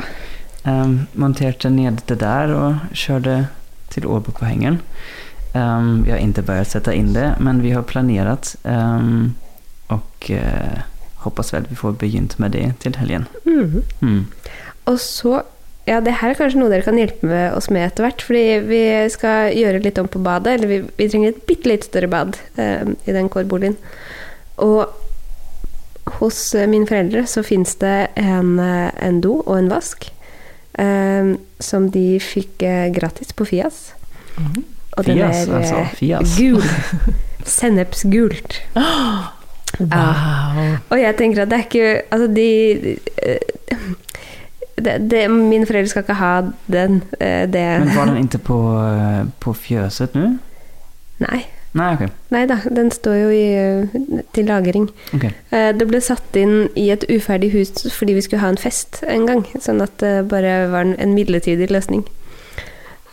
[0.66, 3.48] Um, monterte ned det der og kjørte
[3.90, 4.80] til Åbo på hengeren.
[5.54, 9.34] Um, vi har ikke begynt å sette inn det, men vi har planlagt, um,
[9.88, 10.82] og uh,
[11.24, 13.26] hoppas vel vi får begynt med det til helgen.
[13.46, 13.82] Mhm.
[14.02, 14.26] Mm.
[14.86, 15.42] Og så
[15.88, 18.44] Ja, det her er kanskje noe dere kan hjelpe med oss med etter hvert, fordi
[18.68, 18.80] vi
[19.14, 22.36] skal gjøre litt om på badet, eller vi, vi trenger et bitte litt større bad
[22.60, 23.78] eh, i den kårboligen.
[24.60, 24.90] Og
[26.18, 30.10] hos eh, mine foreldre så fins det en, eh, en do og en vask
[30.78, 33.80] eh, som de fikk eh, gratis på Fias.
[34.98, 35.80] Og den Fias, er altså.
[35.86, 36.36] eh, Fias.
[36.36, 36.62] gul.
[37.58, 38.60] Sennepsgult.
[39.78, 40.78] Wow.
[40.88, 42.46] Og jeg tenker at det er ikke Altså, de
[44.84, 46.32] det, det, Mine foreldre skal ikke ha
[46.72, 47.02] den.
[47.20, 50.34] eh, Det Men var den inntil på, eh, på fjøset nå?
[51.24, 51.44] Nei.
[51.76, 52.08] Nei, okay.
[52.32, 54.86] Nei da, den står jo i, eh, til lagring.
[55.12, 59.02] Eh, Det ble satt inn i et uferdig hus fordi vi skulle ha en fest
[59.06, 59.44] en gang.
[59.60, 62.06] Sånn at det bare var en, en midlertidig løsning.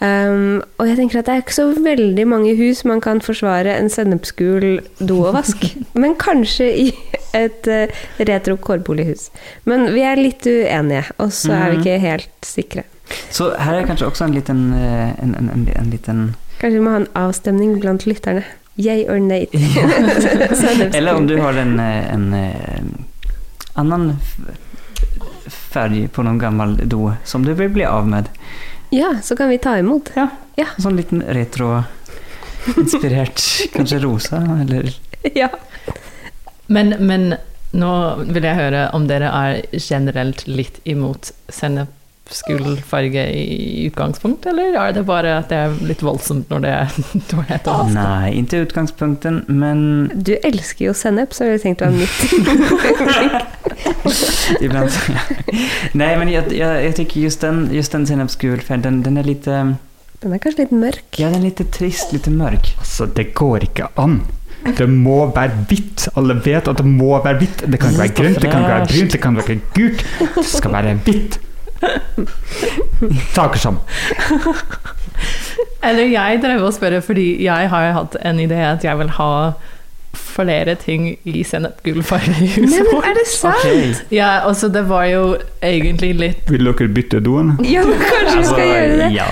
[0.06, 3.78] Um, og jeg tenker at det er ikke så veldig mange hus man kan forsvare
[3.80, 5.64] en sennepsgul do og vask.
[6.02, 6.88] Men kanskje i
[7.38, 7.94] et uh,
[8.28, 9.30] retro kårbolighus.
[9.66, 11.82] Men vi er litt uenige, og så er vi Mhm.
[11.86, 12.84] ikke helt sikre.
[13.32, 16.84] Så her er kanskje også en liten, eh, en, en, en, en liten Kanskje vi
[16.86, 18.44] må ha en avstemning blant lytterne.
[18.78, 19.46] Yay or nay?
[20.96, 23.06] Eller om du har en, en, en
[23.74, 24.18] annen annan
[25.48, 28.30] färg på någon gammal do som du vill bli av med.
[28.90, 30.10] Ja, så kan vi ta imot.
[30.16, 30.28] Ja.
[30.56, 30.66] Ja.
[30.80, 33.42] Sånn liten retro-inspirert,
[33.76, 34.94] kanskje rosa eller
[35.36, 35.50] ja.
[36.68, 37.36] Men, men
[37.76, 37.92] nå
[38.30, 41.32] vil jeg høre om dere er generelt litt imot
[42.26, 46.96] sennepsgulfarge i utgangspunkt, eller er det bare at det er litt voldsomt når det er
[47.30, 51.92] toalett Nei, ikke Nej, inte utgangspunkten men Du elsker jo sennep, så jeg tenkte å
[51.92, 52.18] ha nytt.
[54.66, 55.00] Iblant, så,
[55.98, 60.34] Nei, men jeg, jeg, jeg tycker just den, just den den, den er litt Den
[60.34, 61.20] er kanskje litt mørk.
[61.20, 62.74] ja den er litt trist, litt mørk.
[62.80, 64.22] Altså, det går ikke an.
[64.66, 66.08] Det må være hvitt.
[66.18, 67.66] Alle vet at det må være hvitt.
[67.70, 70.06] Det kan ikke være grønt, det kan ikke være brunt, det kan ikke være gult.
[70.40, 71.38] Det skal være hvitt.
[73.36, 73.80] Saker som
[75.86, 79.32] Eller jeg drev og spør, fordi jeg har hatt en idé at jeg vil ha
[80.36, 83.62] flere ting i sennepgulfarge i Nei, huset men er det sant?
[83.64, 83.94] Okay.
[84.14, 85.22] Ja, altså det var jo
[85.64, 87.54] egentlig litt Vil dere bytte doen?
[87.66, 89.10] Ja, men kanskje vi skal gjøre det?
[89.16, 89.30] Ja,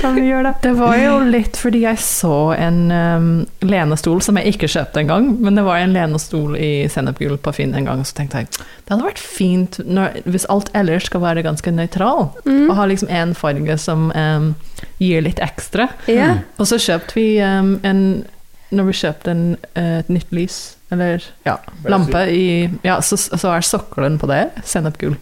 [0.00, 0.54] kan vi gjøre det?
[0.68, 3.28] Det var jo litt fordi jeg så en um,
[3.66, 7.74] lenestol som jeg ikke kjøpte engang, men det var en lenestol i sennepgull på Finn
[7.76, 11.22] en gang, og så tenkte jeg det hadde vært fint når, hvis alt ellers skal
[11.26, 12.70] være ganske nøytral, Mm.
[12.70, 14.50] å ha liksom en farge som um,
[15.02, 15.88] gir litt ekstra.
[16.10, 16.30] Ja.
[16.58, 18.00] Og så kjøpte vi um, en
[18.70, 20.58] Når vi kjøper en, eh, et nytt lys,
[20.94, 21.56] eller ja,
[21.90, 25.16] lampe i Ja, så, så er sokkelen på det sennepgul.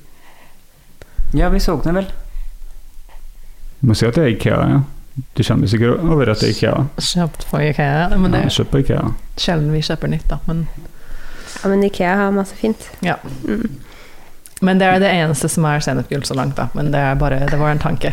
[1.36, 2.10] Ja, vi såg den vel.
[3.80, 4.78] Du må si at det er Ikea, ja.
[5.34, 6.84] Du kommer sikkert over at det er Ikea.
[7.02, 9.08] Kjøpt på Ikea, men det Ja, er Ikea.
[9.36, 10.38] sjelden vi kjøper nytt, da.
[10.46, 10.66] Men
[11.62, 12.88] ja, men Ikea har masse fint.
[13.02, 13.16] Ja.
[13.44, 13.64] Mm.
[14.60, 16.64] Men det er det eneste som er sennepgul så langt, da.
[16.74, 18.10] Men det er bare Det var en tanke.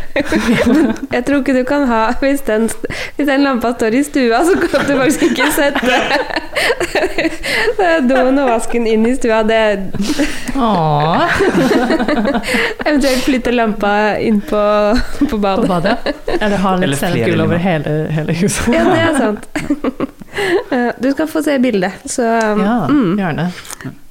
[1.14, 2.68] Jeg tror ikke du kan ha Hvis den,
[3.16, 5.86] hvis den lampa står i stua, så kan du faktisk ikke sette
[7.78, 9.42] det doen og vasken inn i stua.
[9.46, 9.60] Det
[12.86, 14.62] Eventuelt flytte lampa inn på,
[15.18, 15.68] på på badet.
[15.68, 15.96] badet.
[16.40, 18.68] Eller ha litt flere sennepgul over hele, hele huset.
[18.74, 19.46] Ja, det er sant.
[20.72, 23.50] Eh, Du skal få se bildet, så Ja, mm, gjerne.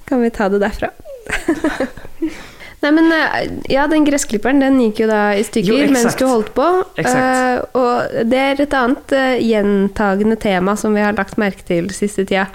[0.05, 0.89] kan vi ta det derfra.
[2.85, 3.35] Nei, men eh,
[3.71, 6.65] ja, den gressklipperen den gikk jo da i stykker Jo, mens du holdt på.
[7.01, 7.17] Exakt.
[7.17, 11.87] Eh, og det er et annet uh, gjentagende tema som vi har lagt merke til
[11.95, 12.45] siste tida.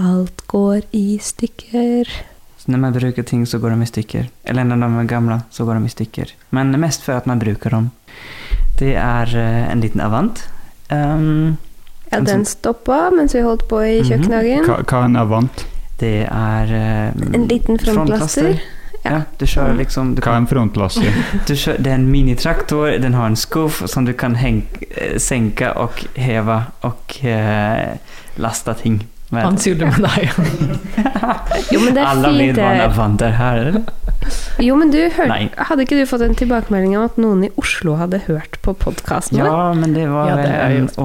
[0.00, 2.08] Alt går i stykker.
[2.62, 4.30] Så når man bruker ting så går de i stykker.
[4.48, 6.32] Eller når de er gamle, så går de i stykker.
[6.56, 7.90] Men mest for at man bruker dem.
[8.80, 10.40] Det er uh, en liten Avant.
[10.90, 11.58] Um,
[12.12, 14.08] Ja, den sånn- stoppa mens vi holdt på i Mhm.
[14.08, 14.66] kjøkkenhagen.
[14.68, 15.64] Hva, hva er en avant?
[16.00, 18.48] Det er eh, En liten frontlaster.
[18.48, 18.58] Ja.
[19.04, 19.20] Ja.
[19.38, 20.14] du kjører liksom...
[20.16, 21.12] Du Hva er en frontlaster?
[21.46, 25.68] du kör, det er en minitraktor, den har en skuff som du kan henke, senke
[25.76, 27.98] og heve og uh,
[28.40, 29.58] laste ting med.
[29.60, 30.30] sier det med deg.
[31.72, 32.58] Jo, men det er Alle fint.
[32.58, 33.82] är här, eller?
[34.58, 37.96] Jo, men du hørte, hadde ikke du fått en tilbakemelding om at noen i Oslo
[38.00, 39.46] hadde hørt på podkasten vår?
[39.48, 40.98] Ja, men det var Ja, det är en just-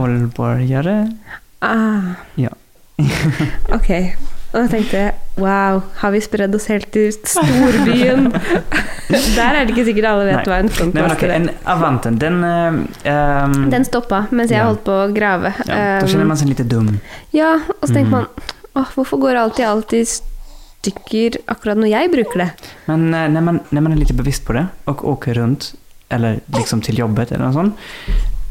[1.60, 2.16] Ah.
[2.36, 2.50] Ja.
[3.76, 4.16] ok.
[4.50, 8.32] Og da tenkte jeg wow, har vi spredd oss helt til storbyen?
[9.38, 10.46] Der er det ikke sikkert alle vet Nei.
[10.50, 10.70] hva en
[11.14, 11.36] okej, er.
[11.36, 12.40] en Avanten, den...
[12.46, 12.80] eh,
[13.14, 14.66] ehm, Den stoppa mens jeg Ja.
[14.68, 15.54] holdt på å grave.
[15.68, 17.00] ja, då känner Um, man seg litt dum.
[17.32, 18.18] ja, og så tenker mm.
[18.18, 18.28] man
[18.76, 22.50] åh, hvorfor går alltid alt i stykker akkurat når jeg bruker det?
[22.88, 25.74] Men uh, når, man, når man er litt bevisst på det og åker rundt,
[26.10, 27.78] eller liksom til jobbet eller noe sånt,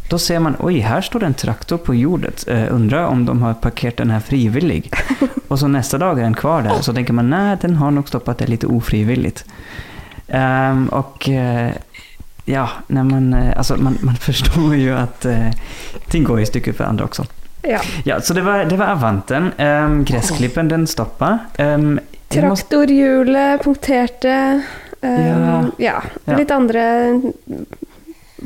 [0.09, 2.49] då ser man, oj, här står det en traktor på jordet.
[2.71, 4.92] Undrar om de har parkerat den här frivillig.
[5.49, 6.75] och så nästa dag är den kvar där.
[6.81, 9.44] Så tänker man, nej, den har nog stoppat det lite ofrivilligt.
[10.29, 11.71] Um, och uh,
[12.44, 15.51] ja, när man, eh, alltså man, man förstår ju att uh,
[16.09, 17.27] ting går i stycken för andra också.
[17.62, 17.81] Ja.
[18.05, 19.53] Ja, så det var, det var Avanten.
[19.59, 21.38] Um, gressklippen, den stoppa.
[21.59, 24.62] Um, Traktorhjulet punkterte.
[25.01, 25.64] um, Ja.
[25.77, 26.03] ja.
[26.25, 26.37] Ja.
[26.37, 26.83] Litt andre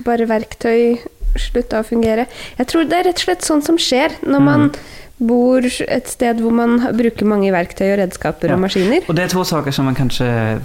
[0.05, 0.98] bare verktøy
[1.38, 2.27] slutta å fungere.
[2.59, 4.75] Jeg tror det er rett og slett sånn som skjer når man Mm.
[5.23, 8.55] bor et sted hvor man bruker mange verktøy og redskaper Ja.
[8.55, 9.03] og maskiner.
[9.09, 10.61] Og det er to saker som man kanskje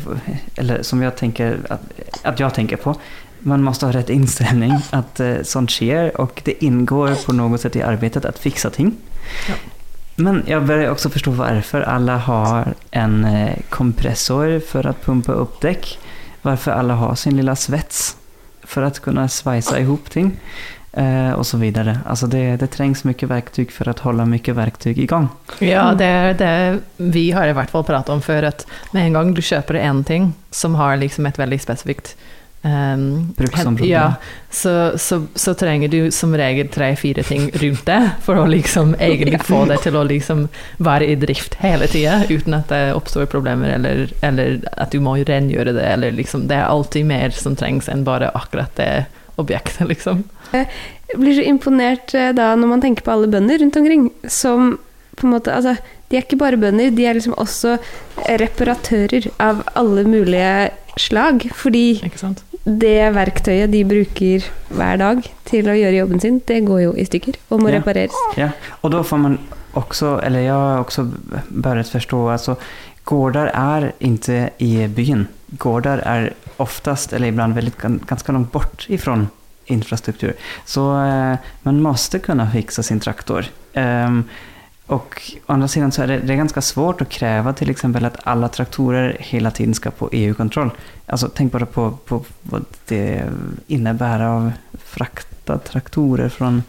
[0.57, 1.79] eller som jeg tenker at,
[2.25, 2.95] at jeg tenker på.
[3.43, 7.75] Man må ha rett innstilling, at uh, sånt skjer, og det inngår på noe sett
[7.75, 8.95] i arbeidet å fikse ting.
[9.47, 9.55] Ja.
[10.17, 15.59] Men jeg börjar også forstå hvorfor alle har en eh, kompressor for å pumpe opp
[15.61, 15.91] dekk.
[16.41, 18.15] Hvorfor alle har sin lille svets
[18.67, 20.37] för att kunna svajsa ihop ting.
[20.97, 21.99] Eh, och så vidare.
[22.05, 25.29] Alltså det, det mye mycket verktyg för att hålla mycket verktyg igång.
[25.59, 29.13] Ja, det er det vi har i hvert fall pratet om før, at med en
[29.13, 32.15] gang du kjøper en ting som har liksom et veldig spesifikt
[32.61, 33.33] um.
[33.85, 34.13] Ja,
[34.49, 39.41] så, så, så trenger du som regel tre-fire ting rundt det, for å liksom egentlig
[39.45, 40.47] få det til å liksom
[40.83, 45.17] være i drift hele tida, uten at det oppstår problemer, eller, eller at du må
[45.21, 49.05] rengjøre det, eller liksom Det er alltid mer som trengs enn bare akkurat det
[49.37, 50.23] objektet, liksom.
[50.51, 54.77] Jeg blir så imponert eh, da når man tenker på alle bønder rundt omkring som
[55.17, 55.75] på en måte Altså,
[56.09, 57.77] de er ikke bare bønder, de er liksom også
[58.39, 60.69] reparatører av alle mulige
[61.01, 61.49] slag.
[61.55, 61.99] Fordi?
[62.67, 64.43] Det verktøyet de bruker
[64.75, 67.79] hver dag til å gjøre jobben sin, det går jo i stykker og må Ja.
[67.79, 68.17] repareres.
[68.37, 68.49] Ja,
[68.83, 69.39] og da får man
[69.73, 71.05] også, eller jeg har også
[71.51, 72.57] börjat forstå, altså
[73.05, 75.27] gårdar er ikke i byen.
[75.57, 77.77] Gårdar er oftast, eller ibland väldigt,
[78.07, 79.29] ganske langt bort ifrån
[79.67, 80.33] infrastruktur.
[80.65, 83.45] Så eh, man måste kunne fikse sin traktor.
[83.75, 84.25] Ehm,
[84.87, 88.05] Och å andra sidan så är det, det är ganska svårt att kräva till exempel
[88.05, 90.69] att alla traktorer hela tiden ska på EU-kontroll.
[91.05, 93.23] Alltså tänk bara på, på vad det
[93.67, 96.63] innebär av frakta traktorer från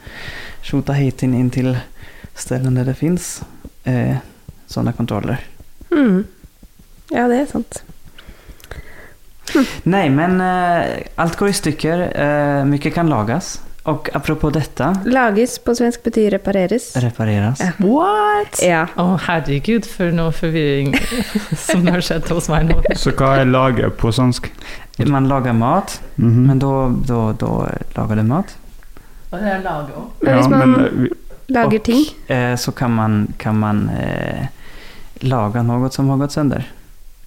[0.62, 1.78] Tjotahejtin in till
[2.34, 3.42] ställen där det finns
[3.84, 4.16] eh,
[4.66, 5.40] sådana kontroller.
[5.90, 6.24] Mm.
[7.08, 7.82] Ja, det er sant.
[9.82, 12.20] Nej, men eh, allt går i stykker.
[12.20, 13.60] Eh, mycket kan lagas.
[13.88, 16.90] Och apropå dette Lages på svensk betyr repareres.
[16.96, 17.60] Repareres.
[17.60, 17.70] Ja.
[17.86, 18.58] What?
[18.62, 18.82] Ja.
[19.00, 20.90] Å, herregud, for noe forvirring
[21.68, 22.76] som har skjedd hos meg nå.
[23.00, 24.50] Så hva er lage på svensk?
[25.08, 26.46] Man lagar mat, Mhm.
[26.50, 26.72] men da
[27.06, 27.52] då, då
[27.96, 28.56] lagar du mat.
[29.30, 30.10] Og det er lage òg.
[30.22, 33.88] Men hvis man men, eh, vi- lager och, ting Eh, så kan man, kan man
[33.88, 34.46] eh,
[35.20, 36.64] laga noe som har gått sønder.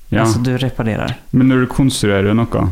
[0.10, 0.22] ja.
[0.22, 1.16] Altså du reparerer.
[1.32, 2.70] men når du konstruerer noe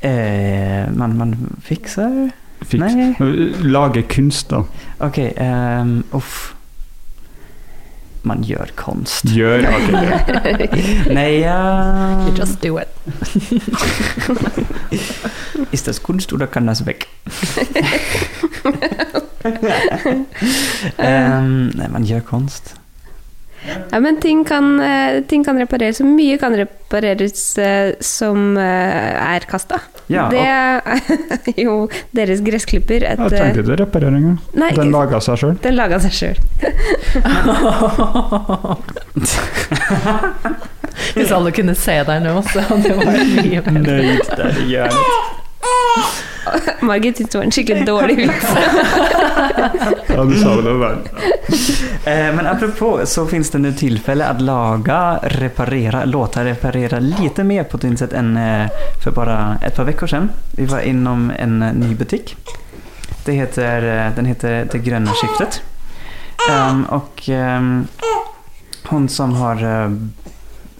[0.00, 2.30] Eh, man, man fikser
[2.62, 2.94] fiks.
[2.94, 3.14] Nei.
[3.62, 4.64] Lage kunst, da.
[4.98, 5.18] OK.
[5.38, 6.52] Um, uff.
[8.26, 9.28] Man gjør konst.
[9.30, 9.92] Gjør ok.
[11.14, 12.88] Nei uh, You just do it.
[15.72, 17.06] Is das Kunst oder kann das weg?
[20.98, 22.74] um, nei, man gjør konst.
[23.92, 29.34] Ja, men ting kan, eh, ting kan repareres, og mye kan repareres eh, som eh,
[29.36, 29.78] er kasta.
[30.12, 30.80] Ja, det er
[31.66, 33.02] jo deres gressklipper.
[33.02, 34.38] Et, Jeg trengte ikke reparering engang.
[34.54, 35.56] nei, Den laga seg sjøl.
[35.64, 36.36] den laga seg sjøl.
[41.16, 43.96] Hvis alle kunne se deg nå, så hadde det vært mye bedre.
[44.36, 45.06] Där i hjärnet.
[46.80, 48.46] Margit syntes det var en skikkelig dårlig vits.
[50.06, 50.98] Ja, du sa det vel.
[52.06, 57.64] Eh, men apropå så finns det nu tillfälle att laga, reparera, låta reparera lite mer
[57.64, 58.66] på ett nytt sätt än eh,
[59.04, 60.30] för bara ett par veckor sedan.
[60.56, 62.36] Vi var inom en eh, ny butik.
[63.24, 65.62] Det heter, eh, den heter Det gröna skiftet.
[66.50, 67.86] Um, och um,
[68.84, 69.90] hon som har eh,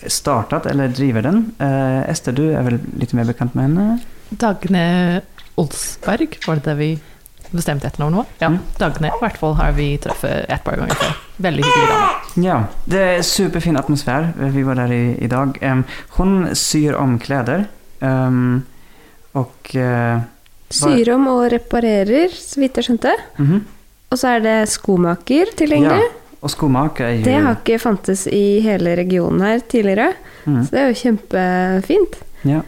[0.07, 3.99] startat eller driver den, uh, Ester du är väl lite mer bekant med henne?
[4.31, 5.23] Dagne
[5.57, 6.89] Olsberg, var det det vi
[7.53, 8.27] bestemte etternavnet var?
[8.43, 8.59] Ja, Mm.
[8.79, 11.13] Dagne i hvert fall har vi truffet et par ganger før.
[11.41, 12.45] Veldig hyggelig dame.
[12.45, 12.57] Ja,
[12.89, 14.51] det er superfin atmosfære.
[14.53, 15.57] Vi var der i, i dag.
[15.63, 15.85] Um,
[16.19, 17.67] hun syr om klær.
[18.03, 18.65] Um,
[19.35, 20.21] og uh,
[20.71, 23.15] Syr om og reparerer, så vidt jeg skjønte.
[23.39, 23.65] mhm.
[24.11, 26.03] Og så er det skomaker tilgjengelig.
[26.07, 30.13] Ja, Og skomaker er jo Det har ikke fantes i hele regionen her tidligere,
[30.47, 32.17] Mm, så det er jo kjempefint.
[32.45, 32.61] ja.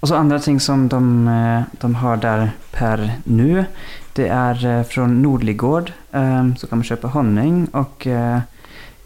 [0.00, 3.64] Och så andre ting som de, eh, de har der per nu.
[4.12, 5.92] Det er fra från Nordligård.
[6.12, 8.40] ehm, så kan man kjøpe honning och eh,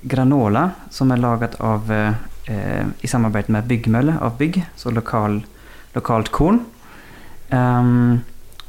[0.02, 2.14] granola som er laget av, eh,
[2.46, 4.64] eh, i samarbeid med byggmølle av Bygg.
[4.76, 5.42] Så lokal,
[5.94, 6.64] lokalt korn.
[7.50, 8.22] Um,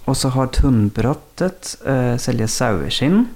[0.06, 3.30] og så har Tunnbrottet uh, selger saueskinn.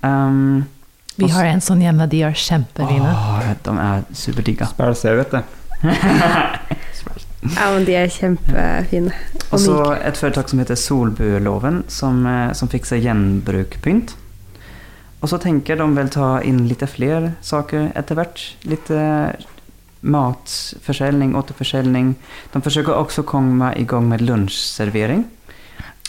[0.00, 0.68] Um,
[1.16, 3.10] Vi har en sånn hjemme, de er kjempefine.
[3.64, 4.70] de er superdigga.
[4.70, 5.40] Spælse, vet du.
[7.40, 9.14] Ja, men de er kjempefine.
[9.50, 14.14] Og så et foretak företag som heter Solbueloven som, eh, som fikser gjenbrukpynt.
[15.20, 18.44] Og så tenker de vel ta inn litt flere saker etter hvert.
[18.64, 18.88] Litt
[20.00, 22.14] matförsäljning, återförsäljning.
[22.52, 25.26] De forsøker også å komme i gang med lunchservering.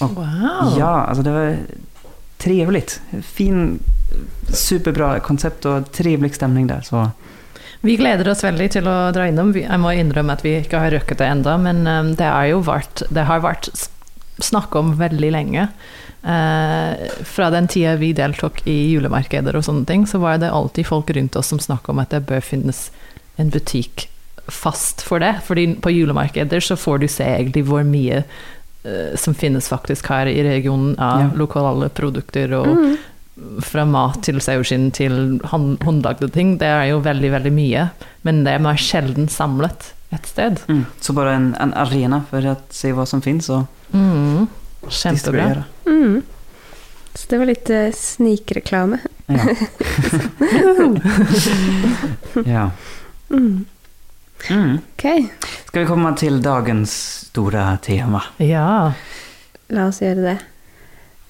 [0.02, 0.78] Wow.
[0.78, 1.58] Ja, altså det var
[2.42, 3.02] trevligt.
[3.22, 3.80] Fin,
[4.48, 6.82] superbra konsept og trevlig stemning der.
[6.88, 7.10] Så
[7.82, 9.54] Vi gleder oss veldig til å dra innom.
[9.58, 12.60] Jeg må innrømme at vi ikke har røkket det enda, men um, det, er jo
[12.68, 13.72] vært, det har vært
[14.42, 15.68] snakk om veldig lenge.
[16.22, 20.86] Eh, fra den tida vi deltok i julemarkeder og sånne ting, så var det alltid
[20.86, 22.90] folk rundt oss som snakka om at det bør finnes
[23.42, 24.08] en butikk
[24.52, 25.36] fast for det.
[25.48, 30.30] Fordi på julemarkeder så får du se egentlig hvor mye eh, som finnes faktisk her
[30.30, 31.30] i regionen av Ja.
[31.38, 32.98] lokale produkter og Mm.
[33.66, 37.88] Fra mat til saueskinn til hånd- håndlagde ting, det er jo veldig, veldig mye.
[38.24, 40.60] Men det er mer sjelden samlet et sted.
[40.68, 40.86] Mm.
[41.02, 44.48] Så bare en, en arena for å se hva som fins, og Mm.
[44.88, 45.66] distribuere.
[45.86, 46.22] Mm.
[47.14, 49.00] Så det var litt uh, snikreklame.
[49.28, 49.44] Ja.
[52.46, 52.72] ja.
[53.30, 53.66] Mm.
[54.50, 54.78] Mm.
[54.94, 55.30] Ok,
[55.68, 56.92] Skal vi komme til dagens
[57.30, 58.24] store tema?
[58.42, 58.94] Ja.
[59.72, 60.38] la oss gjøre det.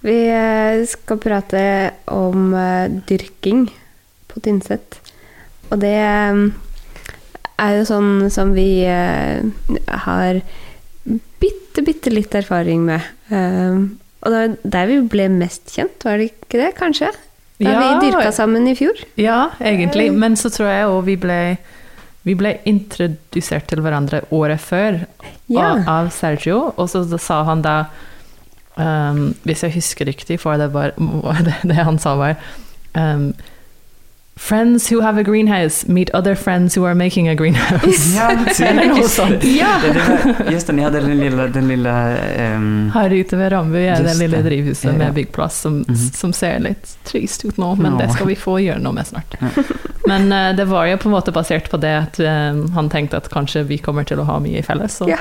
[0.01, 1.63] Vi eh, skal prate
[2.09, 3.67] om eh, dyrking
[4.31, 4.97] på Tynset.
[5.69, 6.43] Og det eh,
[7.61, 10.39] er jo sånn som vi har
[11.41, 13.05] bitte, bitte litt erfaring med.
[13.29, 17.11] Og det var der vi ble mest kjent, var det ikke det, kanskje?
[17.61, 18.97] Da vi dyrka sammen i fjor.
[19.21, 20.07] ja, egentlig.
[20.17, 21.37] Men så tror jeg òg vi ble
[22.25, 24.99] vi ble introdusert til hverandre året før
[25.49, 25.71] Ja.
[25.89, 27.85] av Sergio, og så sa han da
[28.82, 30.91] um, Hvis jeg husker riktig, for det var
[31.46, 32.36] det, det han sa var
[32.98, 33.32] um,
[34.41, 38.15] Friends who have a greenhouse meet other friends who are making a greenhouse.
[38.15, 38.32] Ja,
[38.70, 39.44] Eller noe sånt.
[39.44, 39.76] Ja!
[39.84, 41.94] Det, det just det, ja, den lille, den lille
[42.56, 44.98] um, Her ute ved Rambu er det lille drivhuset Ja, ja.
[45.04, 45.96] med byggplass som, Mhm.
[46.15, 48.00] som ser litt trist ut nå, men no.
[48.02, 49.36] det skal vi få gjøre noe med snart.
[50.08, 53.20] Men uh, det var jo på en måte basert på det at um, han tenkte
[53.22, 55.20] at kanskje vi kommer til å ha mye i felles, så Ja.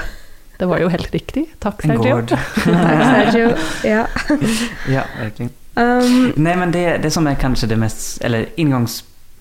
[0.60, 1.46] Det var jo helt riktig.
[1.58, 2.14] Takk, en Sergio.
[2.14, 2.34] gård.
[2.64, 3.52] Takk, Sergio.
[3.88, 4.04] Ja.
[4.96, 5.48] ja, virkelig.
[5.74, 8.98] Um, Nei, men det, det som er kanskje det mest, eller inngangs,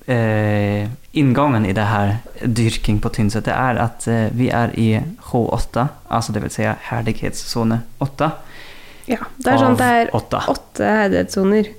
[0.07, 2.13] eh, inngangen i det her
[2.45, 4.93] dyrking på Tynset, det er at eh, vi er i
[5.31, 8.29] H8, altså det vil si herdighetssone 8
[9.09, 9.25] ja.
[9.41, 11.69] Det er sånn at det er 8 åtte herdighetssoner.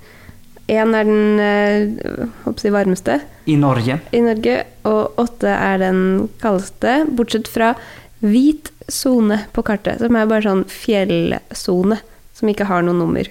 [0.70, 4.00] Én er den eh, håper jeg, varmeste i Norge.
[4.12, 4.57] i Norge,
[4.90, 6.03] og åtte er den
[6.42, 7.72] kaldeste, bortsett fra
[8.20, 12.00] hvit sone på kartet, som er bare sånn fjellsone,
[12.37, 13.29] som ikke har noe nummer.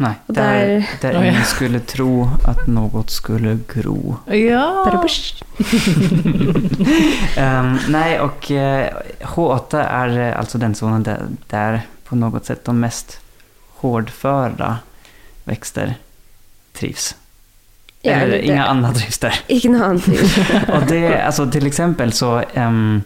[0.00, 0.66] Nei, der,
[1.00, 1.26] der där Oj.
[1.28, 4.16] ingen skulle tro at noe skulle gro.
[4.32, 4.86] Ja!
[4.88, 5.04] um,
[6.80, 12.64] nei, Ehm, nej, och eh, H8 er altså den zonen der, der på noe sett
[12.64, 13.18] de mest
[13.82, 14.78] hårdföra
[15.44, 15.94] vekster
[16.72, 17.14] trivs.
[18.02, 19.36] Ja, Eller inga andra trivs der.
[19.52, 20.08] Ikke noe annet.
[20.74, 23.02] og det, altså til eksempel så um,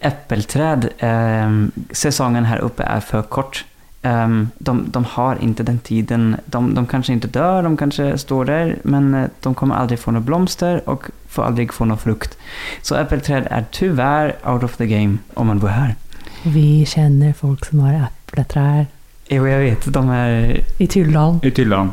[0.00, 3.64] äppelträd, ehm, säsongen här uppe är för kort.
[4.02, 8.44] Ehm, de, de har inte den tiden, de, de kanske inte dör, de kanske står
[8.44, 12.38] där, men eh, de kommer aldrig få några blomster och får aldrig få någon frukt.
[12.82, 15.94] Så äppelträd är tyvärr out of the game om man bor här.
[16.42, 18.86] Vi kjenner folk som har epletrær
[19.32, 21.40] Jo, jag vet, de är i Tylldalen.
[21.42, 21.92] I Tylldalen.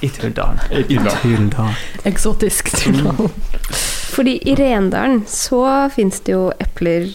[0.00, 0.58] i Tylldalen.
[0.70, 1.18] I Tylldalen.
[1.22, 1.74] Tylldalen.
[2.04, 3.28] Eksotisk Tylldalen.
[4.14, 7.08] Fordi i Rendalen så fins det jo epler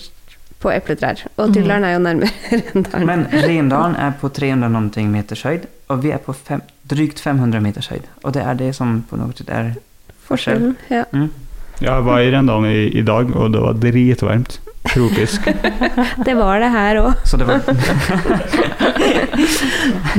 [0.60, 1.54] på epletrær, og Mhm.
[1.88, 3.06] Er jo nærmere Rendalen.
[3.08, 7.62] Men Rendalen er på 300 noe meters höjd og vi er på fem, drygt 500
[7.62, 8.06] meters høyd.
[8.24, 9.72] Og det er det som på noe sätt er
[10.30, 10.76] Forskjellen.
[10.92, 11.04] Ja.
[11.14, 11.32] Mm.
[11.82, 14.60] Jeg var i Rendalen i, i dag, og det var dritvarmt.
[14.90, 15.42] Tropisk.
[16.28, 17.14] Det var det her òg.
[17.28, 17.60] Så det var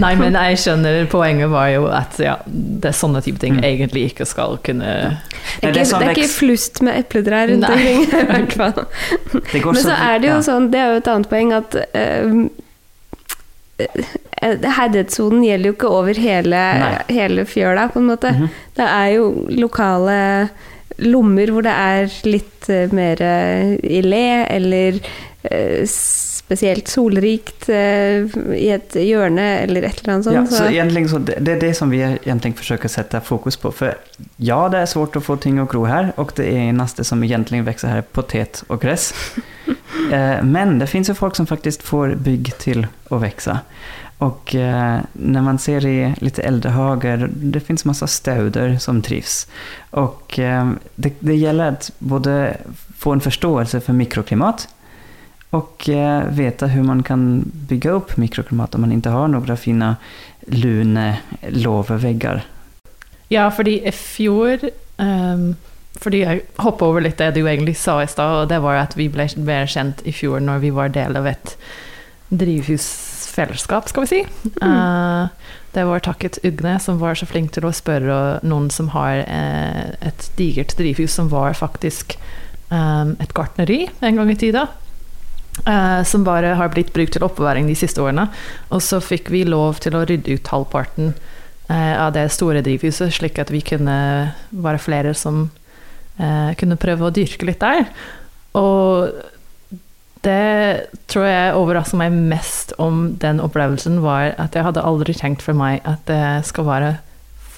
[0.03, 3.65] Nei, men jeg skjønner poenget var jo at ja, det er sånne type ting Mm.
[3.67, 4.91] egentlig ikke skal kunne
[5.61, 7.73] Det er det ikke, som det er ikke flust med epletrær rundt Nei.
[7.75, 8.79] omkring, i hvert fall.
[9.53, 10.43] Det går Men så er det jo ja.
[10.47, 11.81] sånn, det er jo et annet poeng, at uh,
[14.79, 16.61] herdighetssonen gjelder jo ikke over hele,
[17.11, 18.29] hele fjøla, på en måte.
[18.37, 18.47] Mhm.
[18.77, 20.19] Det er jo lokale
[21.05, 23.23] lommer hvor det er litt eh, mer
[23.83, 25.01] i le, eller
[25.43, 25.85] eh,
[26.51, 30.35] spesielt solrikt eh, i et hjørne, eller et eller annet sånt.
[30.35, 33.57] Ja, så- egentlig, så det, det är det som vi egentlig forsøker å sette fokus
[33.57, 33.71] på.
[33.71, 33.95] For
[34.37, 37.63] ja, det er svårt å få ting å gro her, og det eneste som egentlig
[37.67, 39.13] vokser her, er potet og gräs.
[40.13, 43.61] eh, men det fins jo folk som faktisk får bygg til å växa.
[44.21, 49.47] Och eh, när man ser i lite äldre hagar, det finns massa städer som trivs.
[49.91, 52.57] Och eh, det, det gäller att både
[52.99, 54.69] få en förståelse för mikroklimat
[55.51, 59.97] och eh, veta hur man kan bygga upp mikroklimat om man inte har några fina
[60.47, 62.43] lune låveväggar.
[63.29, 64.59] Ja, fordi i fjor
[64.97, 65.57] um
[66.01, 68.95] Fordi jeg hoppa over litt det du egentlig sa i stad, og det var at
[68.97, 71.57] vi ble mer kjent i fjor når vi var del av et
[72.31, 74.21] drivhusfellesskap, skal vi si.
[74.63, 75.29] Eh,
[75.75, 79.91] det var takket Ugne, som var så flink til å spørre noen som har eh,
[80.11, 82.17] et digert drivhus som var faktisk
[82.71, 84.69] ehm, et gartneri en gang i tida.
[85.67, 88.29] eh, som bare har blitt brukt til oppbevaring de siste årene.
[88.71, 91.13] Og så fikk vi lov til å rydde ut halvparten
[91.71, 93.99] eh, av det store drivhuset, slik at vi kunne
[94.51, 95.49] være flere som
[96.19, 97.87] eh, kunne prøve å dyrke litt der.
[98.59, 99.11] Og
[100.25, 105.45] det tror jeg overrasker meg mest om den opplevelsen, var at jeg hadde aldri tenkt
[105.45, 106.91] for meg at det skal være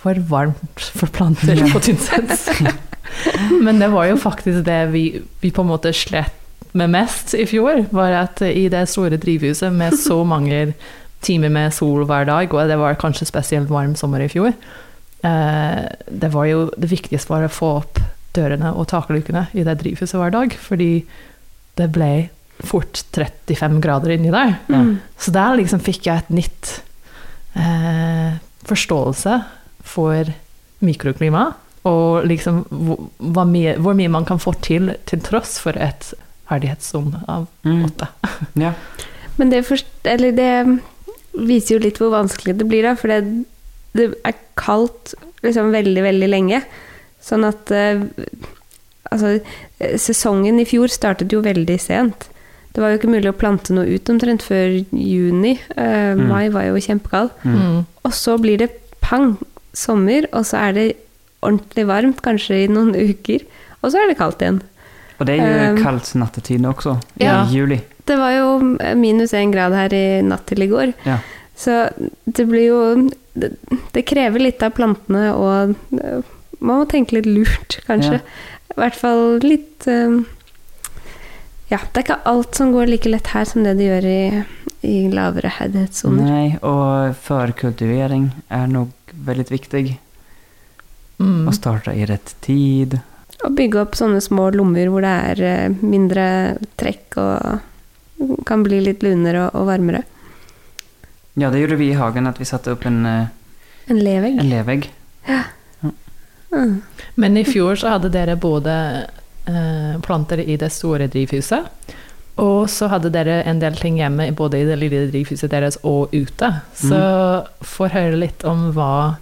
[0.02, 2.70] for varmt for planter på Tynset.
[3.66, 5.04] Men det var jo faktisk det vi,
[5.42, 6.38] vi på en måte slet
[6.78, 10.72] med mest i fjor, var at i det store drivhuset med så mange
[11.22, 14.54] timer med sol hver dag, og det var kanskje spesielt varm sommer i fjor,
[15.26, 18.00] eh, det var jo det viktigste var å få opp
[18.34, 21.04] dørene og taklukene i det drivhuset hver dag, fordi
[21.78, 22.12] det ble
[22.64, 24.56] fort 35 grader inni der.
[24.68, 24.96] Mm.
[25.18, 26.72] Så der liksom fikk jeg et nytt
[27.58, 28.38] eh,
[28.68, 29.40] forståelse
[29.92, 30.30] for
[30.82, 31.48] mikroklima,
[31.86, 36.12] og liksom hvor, mye, hvor mye man kan få til til tross for et
[36.48, 37.84] ferdighetssone av Mm.
[37.88, 38.08] åtte.
[38.66, 38.72] Ja.
[39.38, 40.80] Men det, forst- eller det
[41.32, 42.94] viser jo litt hvor vanskelig det blir, da.
[42.94, 43.44] For det,
[43.96, 46.62] det er kaldt liksom veldig, veldig lenge.
[47.22, 48.02] Sånn at eh,
[49.12, 49.40] Altså,
[49.78, 52.28] eh, sesongen i fjor startet jo veldig sent.
[52.72, 55.58] Det var jo ikke mulig å plante noe ut omtrent før juni.
[55.76, 56.26] Uh, Mm.
[56.28, 57.30] Mai var jo kjempekald.
[57.44, 57.56] Mm.
[57.60, 57.80] Mm.
[58.04, 58.70] Og så blir det
[59.00, 59.36] pang
[59.76, 60.86] sommer, og så er det
[61.42, 63.44] ordentlig varmt, kanskje i noen uker,
[63.82, 64.60] og så er det kaldt igjen.
[65.18, 65.42] Og det er
[65.76, 67.44] jo kaldt kallt også, i Ja.
[67.44, 67.80] i juli.
[68.06, 68.58] Det var jo
[68.96, 71.18] minus én grad her i natt til i går, Ja.
[71.56, 71.90] så
[72.26, 73.48] det blir jo Det,
[73.94, 76.20] det krever litt av plantene, og eh,
[76.60, 78.20] man må tenke litt lurt, kanskje.
[78.20, 80.18] I hvert fall litt eh,
[81.72, 84.22] Ja, det er ikke alt som går like lett her som det det gjør i,
[84.84, 86.26] i lavere herdighetssoner.
[86.28, 89.84] Nei, og førkultivering er nok veldig viktig.
[91.22, 91.48] Mm.
[91.48, 92.98] Å starte i rett tid.
[93.42, 96.26] Å bygge opp sånne små lommer hvor det er eh, mindre
[96.80, 100.02] trekk og kan bli litt lunere og, og varmere.
[101.40, 103.32] Ja, det gjorde vi i hagen, at vi satte opp en, eh,
[103.88, 104.36] En levegg.
[104.44, 104.90] en levegg.
[106.52, 106.82] Mm.
[107.14, 108.74] Men i fjor så hadde dere både
[110.02, 111.94] planter i det store drivhuset,
[112.40, 116.14] og så hadde dere en del ting hjemme både i det lille drivhuset deres og
[116.14, 116.48] ute.
[116.78, 117.00] Så
[117.60, 119.18] få høre litt om hva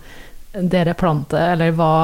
[0.53, 1.95] dere planter, eller hva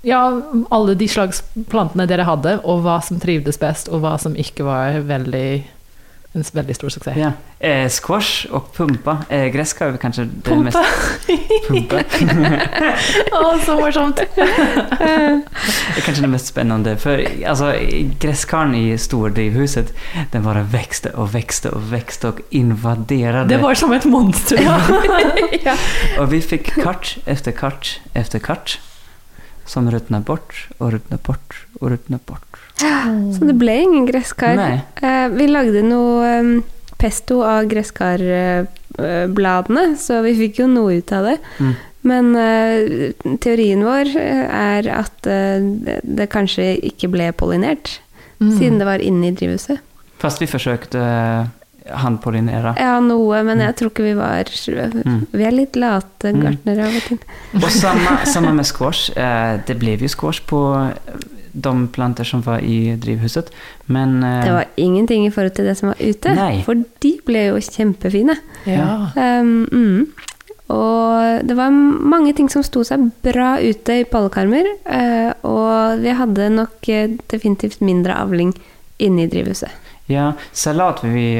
[0.00, 0.40] Ja,
[0.72, 4.64] alle de slags plantene dere hadde, og hva som trivdes best, og hva som ikke
[4.64, 5.48] var veldig
[6.32, 7.16] en veldig stor suksess.
[7.18, 7.32] Ja.
[7.58, 9.16] Eh, squash og pumpa.
[9.28, 10.78] Eh, gräskar er väl kanske det mest...
[11.68, 12.02] Pumpa!
[12.14, 12.90] Pumpa.
[13.32, 14.22] Å, så morsomt!
[15.90, 16.94] Det er kanskje det mest spennende.
[17.02, 17.72] For altså,
[18.22, 19.90] gresskaren i stordrivhuset,
[20.30, 23.48] den bare vekste og vekste og vekste og invaderte.
[23.50, 24.62] Det var som et monster.
[25.66, 25.74] ja.
[26.20, 28.78] Og vi fikk kart efter kart efter kart.
[29.66, 32.69] Som rutna bort og rutna bort og rutna bort.
[33.34, 34.54] Så det ble ingen gresskar.
[35.02, 36.52] Eh, vi lagde noe um,
[37.00, 41.38] pesto av gresskarbladene, så vi fikk jo noe ut av det.
[41.60, 41.74] Mm.
[42.10, 42.78] Men uh,
[43.44, 47.88] teorien vår eh, er at uh, det, det kanskje ikke ble pollinert,
[48.40, 48.54] Mm.
[48.56, 49.76] siden det var inne i drivhuset.
[50.16, 50.96] Fast vi forsøkte
[52.00, 52.72] handpollinere.
[52.80, 54.48] Ja, noe, men jeg tror ikke vi var
[55.04, 55.26] Mm.
[55.32, 56.40] Vi er litt late Mm.
[56.46, 57.18] gartnere av og til.
[57.60, 59.10] Og samme, samme med squash.
[59.14, 60.56] Eh, det ble jo squash på
[61.52, 63.50] de planter som var i drivhuset.
[63.86, 66.62] Men eh, Det var ingenting i forhold til det som var ute, Nei.
[66.66, 68.36] for de ble jo kjempefine.
[68.66, 69.10] Ja.
[69.16, 70.06] Um, mm.
[70.70, 74.68] Og det var mange ting som sto seg bra ute i pallekarmer.
[74.86, 78.54] eh, og vi hadde nok eh, definitivt mindre avling
[78.98, 79.70] inne i drivhuset.
[80.10, 81.38] ja, salat var vi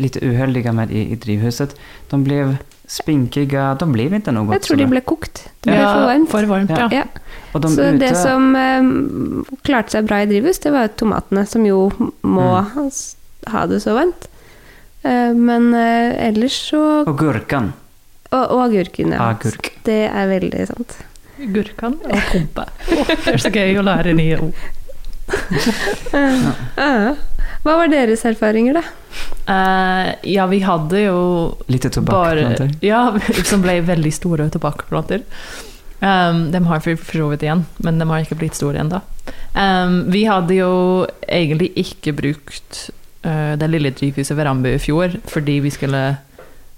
[0.00, 1.74] litt uheldige med i, i drivhuset.
[2.10, 2.56] De blev
[2.92, 4.58] spinkiga, de blir ikke noe godt.
[4.58, 5.44] Jeg tror de ble kokt.
[5.62, 6.30] Det ble Ja, for varmt.
[6.30, 6.88] for varmt, ja.
[6.92, 7.04] Ja.
[7.52, 11.46] Och de Så ute, det som um, klarte seg bra i drivhus, det var tomatene,
[11.46, 11.90] som jo
[12.22, 12.90] må mm.
[13.52, 14.28] ha det så varmt.
[15.02, 17.72] Eh, men eh, ellers så Og gurken.
[18.30, 19.32] Og, og agurken, ja.
[19.32, 19.72] Agurk.
[19.84, 20.94] Det er veldig sant.
[21.52, 22.68] Gurkan og pumpe.
[22.94, 24.62] Oh, det er så gøy å lære nye ord.
[26.12, 27.14] Ja.
[27.62, 28.82] Hva var deres erfaringer, da?
[29.46, 31.18] Uh, ja, vi hadde jo
[31.70, 32.72] Lite bare tobakkplanter.
[32.82, 33.04] Ja,
[33.50, 35.22] som ble veldig store tobakkplanter.
[36.02, 38.98] Um, de har for så vidt igjen, men de har ikke blitt store ennå.
[39.54, 40.72] Um, vi hadde jo
[41.28, 42.88] egentlig ikke brukt
[43.22, 46.00] uh, det lille drivhuset ved Rambu i fjor fordi vi skulle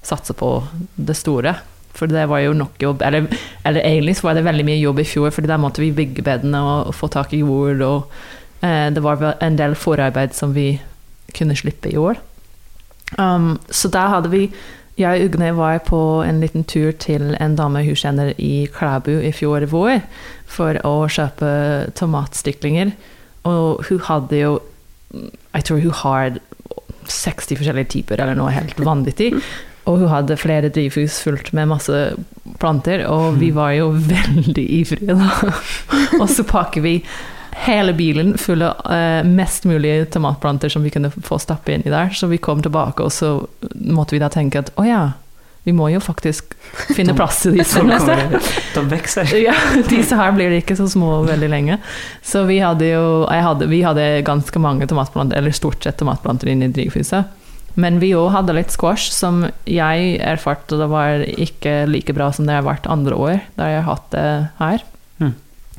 [0.05, 0.59] satse på
[1.01, 1.57] det store.
[1.95, 3.03] For det var jo nok jobb.
[3.07, 3.31] Eller,
[3.65, 6.27] eller egentlig så var det veldig mye jobb i fjor, for der måtte vi bygge
[6.27, 7.81] bedene og, og få tak i jord.
[7.87, 8.11] Og
[8.63, 10.79] det var en del forarbeid som vi
[11.37, 12.21] kunne slippe i år.
[13.19, 14.49] Um, så da hadde vi
[14.97, 19.11] Jeg og Ugne var på en liten tur til en dame hun kjenner i Klæbu
[19.27, 20.05] i fjor vår
[20.47, 21.51] for å kjøpe
[21.99, 22.93] tomatstiklinger.
[23.43, 24.53] Og hun hadde jo
[25.55, 26.39] Jeg tror hun har
[27.11, 29.35] 60 forskjellige typer, eller noe helt vanvittig.
[29.85, 31.99] Og hun hadde flere drivhus fullt med masse
[32.61, 35.51] planter, og vi var jo veldig ivrige, da.
[36.23, 36.95] og så pakker vi
[37.65, 42.11] hele bilen full av eh, mest mulig tomatplanter som vi kunne få stappe inni der.
[42.15, 43.37] Så vi kom tilbake, og så
[43.75, 45.05] måtte vi da tenke at å ja,
[45.65, 46.53] vi må jo faktisk
[46.93, 48.41] finne plass til disse De,
[48.75, 49.31] de vokser.
[49.41, 49.55] Ja,
[49.89, 51.79] disse her blir ikke så små veldig lenge.
[52.21, 56.69] Så vi hadde jo hadde, Vi hadde ganske mange tomatplanter, eller stort sett tomatplanter inne
[56.69, 57.41] i drivhuset.
[57.81, 62.47] Men vi òg hadde litt squash, som jeg erfarte det var ikke like bra som
[62.47, 64.29] det har vært andre år, da jeg har hatt det
[64.61, 64.85] her.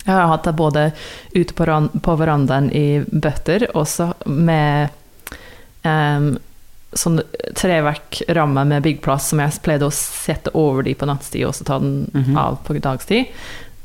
[0.05, 0.11] Mm.
[0.11, 0.91] Jeg har hatt det både
[1.33, 1.65] ute på,
[2.01, 4.89] på verandaen i bøtter, også med
[5.83, 6.35] um,
[6.95, 7.19] sånn
[7.57, 11.79] treverkramme med byggplass som jeg pleide å sette over de på nattstid, og så ta
[11.79, 12.37] den Mhm.
[12.37, 13.25] av på dagstid.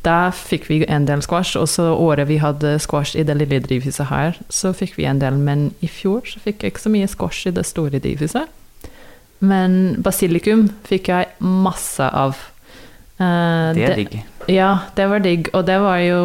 [0.03, 3.61] Der fikk vi en del squash, og så året vi hadde squash i det lille
[3.61, 6.91] drivhuset her, så fikk vi en del, men i fjor så fikk jeg ikke så
[6.91, 8.49] mye squash i det store drivhuset.
[9.41, 12.37] Men basilikum fikk jeg masse av.
[13.21, 14.23] Uh, Det er digg.
[14.49, 15.51] Ja, det var digg.
[15.53, 16.23] Og det var jo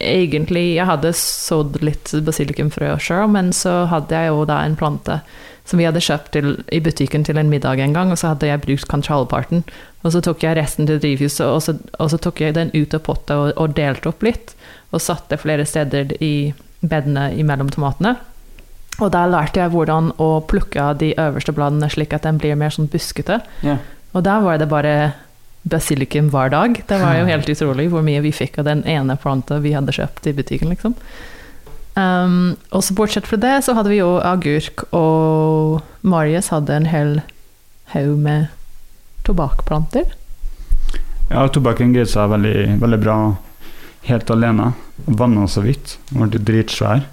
[0.00, 5.18] egentlig Jeg hadde sådd litt basilikumfrø sjøl, men så hadde jeg jo da en plante
[5.66, 8.48] som vi hadde kjøpt til, i butikken til en middag en gang, og så hadde
[8.48, 9.62] jeg brukt kontrollparten.
[10.02, 12.96] Og så tok jeg resten til drivhuset, og så, og så tok jeg den ut
[12.96, 14.54] av potta og, og delte opp litt.
[14.90, 18.16] Og satte flere steder i bedene imellom tomatene.
[19.00, 22.58] Og da lærte jeg hvordan å plukke av de øverste bladene slik at den blir
[22.58, 23.38] mer sånn buskete.
[23.62, 23.78] Yeah.
[24.16, 24.94] Og da var det bare
[25.62, 26.78] basilikum hver dag.
[26.88, 29.94] Det var jo helt utrolig hvor mye vi fikk av den ene planta vi hadde
[29.96, 30.96] kjøpt i butikken, liksom.
[31.98, 36.88] Um, og så bortsett fra det, så hadde vi jo agurk, og Marius hadde en
[36.88, 37.20] hel
[37.92, 38.48] haug med
[39.26, 40.14] tobakkplanter.
[41.30, 43.16] Ja, tobakken greide seg veldig, veldig bra
[44.08, 44.72] helt alene.
[45.04, 45.98] Vanna så vidt.
[46.10, 47.04] Den ble dritsvær.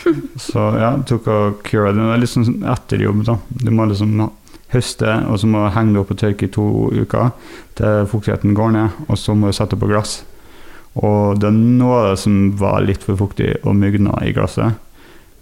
[0.40, 2.06] Så ja, tok og cura den.
[2.06, 3.36] Det er litt sånn etterjobb, da.
[3.48, 4.14] Du må liksom
[4.72, 7.30] høste, og så må du henge det opp og tørke i to uker
[7.78, 10.22] til fuktigheten går ned, og så må du sette på glass.
[11.00, 14.74] Og det er noe av det som var litt for fuktig og mugna i glasset.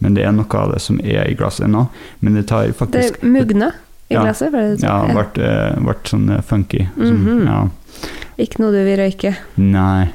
[0.01, 1.87] Men det er noe av det som er i glasset ennå.
[2.20, 3.72] Men det tar faktisk Det mugna
[4.11, 4.22] i Ja.
[4.22, 5.95] glasset, var det det Ja, ble, ja.
[6.05, 6.87] sånn eh, funky.
[6.97, 7.47] Som, Mhm.
[7.47, 7.68] ja.
[8.39, 9.37] Ikke noe du vil røyke.
[9.57, 10.09] Nei.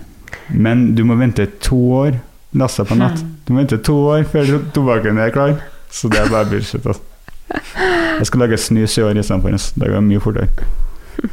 [0.50, 2.20] Men du må vente to år.
[2.56, 3.24] Lasse på natt.
[3.46, 5.60] Du må vente to år før tobakken er klar.
[5.92, 6.86] Så det er bare bullshit.
[6.86, 7.02] Altså.
[7.52, 9.56] Jeg skal lage snus i år istedenfor.
[9.80, 10.68] Det går mye fortere.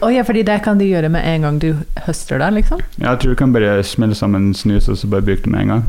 [0.01, 1.71] Oh, ja, fordi det kan du gjøre med en gang du
[2.07, 2.81] høster det, liksom?
[3.01, 5.75] Jeg tror du kan bare smelle sammen snus og så bare bruke det med en
[5.75, 5.85] gang.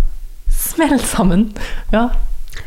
[0.52, 1.52] Smell sammen!
[1.94, 2.10] Ja.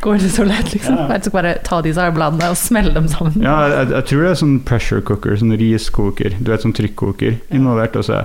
[0.01, 0.97] Går det så lett, liksom?
[0.97, 1.07] Ja.
[1.13, 3.37] Jeg skal bare ta disse her bladene og smelle dem sammen.
[3.45, 6.37] Ja, jeg, jeg tror det er sånn pressure cooker, sånn riskoker.
[6.41, 7.97] Du vet, sånn trykkoker involvert.
[8.01, 8.25] Og så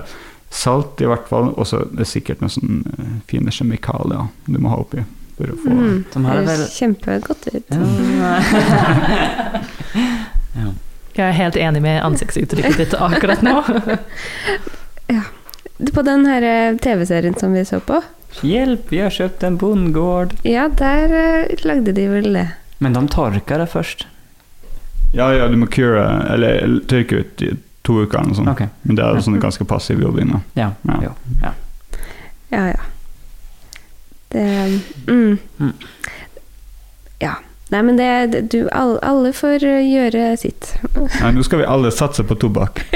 [0.50, 4.58] salt i hvert fall, og så er det sikkert noen sånne eh, fine kjemikalier du
[4.58, 5.04] må ha oppi
[5.40, 6.04] for å få Mm.
[6.12, 7.66] De hadde Høres vel kjempegodt ut.
[8.20, 8.32] ja.
[10.60, 10.68] ja.
[11.16, 13.62] Jeg er helt enig med ansiktsuttrykket ditt akkurat nå.
[15.94, 18.02] På den her eh, TV-serien som vi så på,
[18.46, 20.34] Hjelp, vi har kjøpt en bondgård.
[20.46, 22.44] ja, der eh, lagde de vel det.
[22.78, 24.04] Men de tørka det først.
[25.12, 27.50] Ja, ja, du må cure, eller tørke ut i
[27.82, 28.52] to uker eller noe sånt.
[28.52, 28.68] Okay.
[28.86, 30.30] Men det er jo sånn ganske passiv jobbing.
[30.54, 30.70] Ja.
[30.86, 31.10] Ja.
[31.42, 31.52] Ja.
[32.52, 32.82] Ja, ja.
[34.30, 35.38] Det mm.
[35.58, 35.72] Mm.
[37.20, 37.34] Ja.
[37.70, 40.72] Nei, men det, du, alle, alle får eh, gjøre sitt.
[40.96, 42.82] Nei, nå skal vi alle satse på tobakk.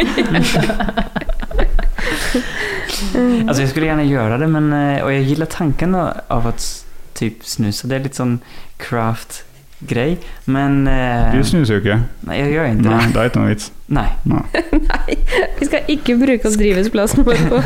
[3.47, 6.67] altså, jeg skulle gjerne gjøre det men, og jeg liker tanken av at
[7.15, 7.87] typ snusa.
[7.89, 8.39] Det er litt sånn
[8.83, 10.17] craft-grej.
[10.51, 10.83] Men...
[10.91, 12.01] eh, Du snuser jo ikke.
[12.29, 12.91] Nei, jeg gjør ikke det.
[12.91, 13.13] Nei, det.
[13.15, 13.71] det er ikke noe vits.
[13.87, 14.13] Nej.
[14.25, 14.41] Nei.
[14.89, 15.17] Nei,
[15.59, 17.59] vi skal ikke bruke opp drivhusplassen vår på,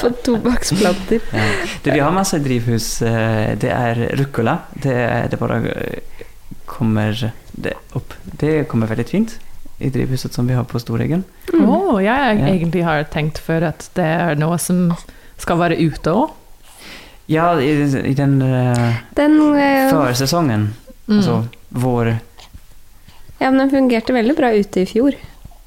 [0.00, 1.20] på tobakksplanter.
[1.30, 1.44] Ja.
[1.84, 2.88] Du, vi har masse drivhus.
[3.06, 4.56] eh, Det er ruccola.
[4.74, 4.96] Det,
[5.30, 6.24] det bara eh,
[6.66, 7.14] kommer
[7.52, 8.14] det opp.
[8.24, 9.36] Det kommer veldig fint
[9.80, 11.22] i drivhuset som vi har på Storeggen.
[11.54, 11.62] Mm.
[11.70, 12.50] Å, jeg Ja.
[12.50, 14.90] egentlig har tenkt før at det er noe som
[15.40, 16.34] skal være ute òg.
[17.30, 17.70] Ja, i,
[18.10, 20.72] i den eh, Den, eh, försäsongen.
[21.06, 21.16] Mm.
[21.20, 22.16] Altså vår...
[23.38, 25.14] ja, men den fungerte veldig bra ute i fjor.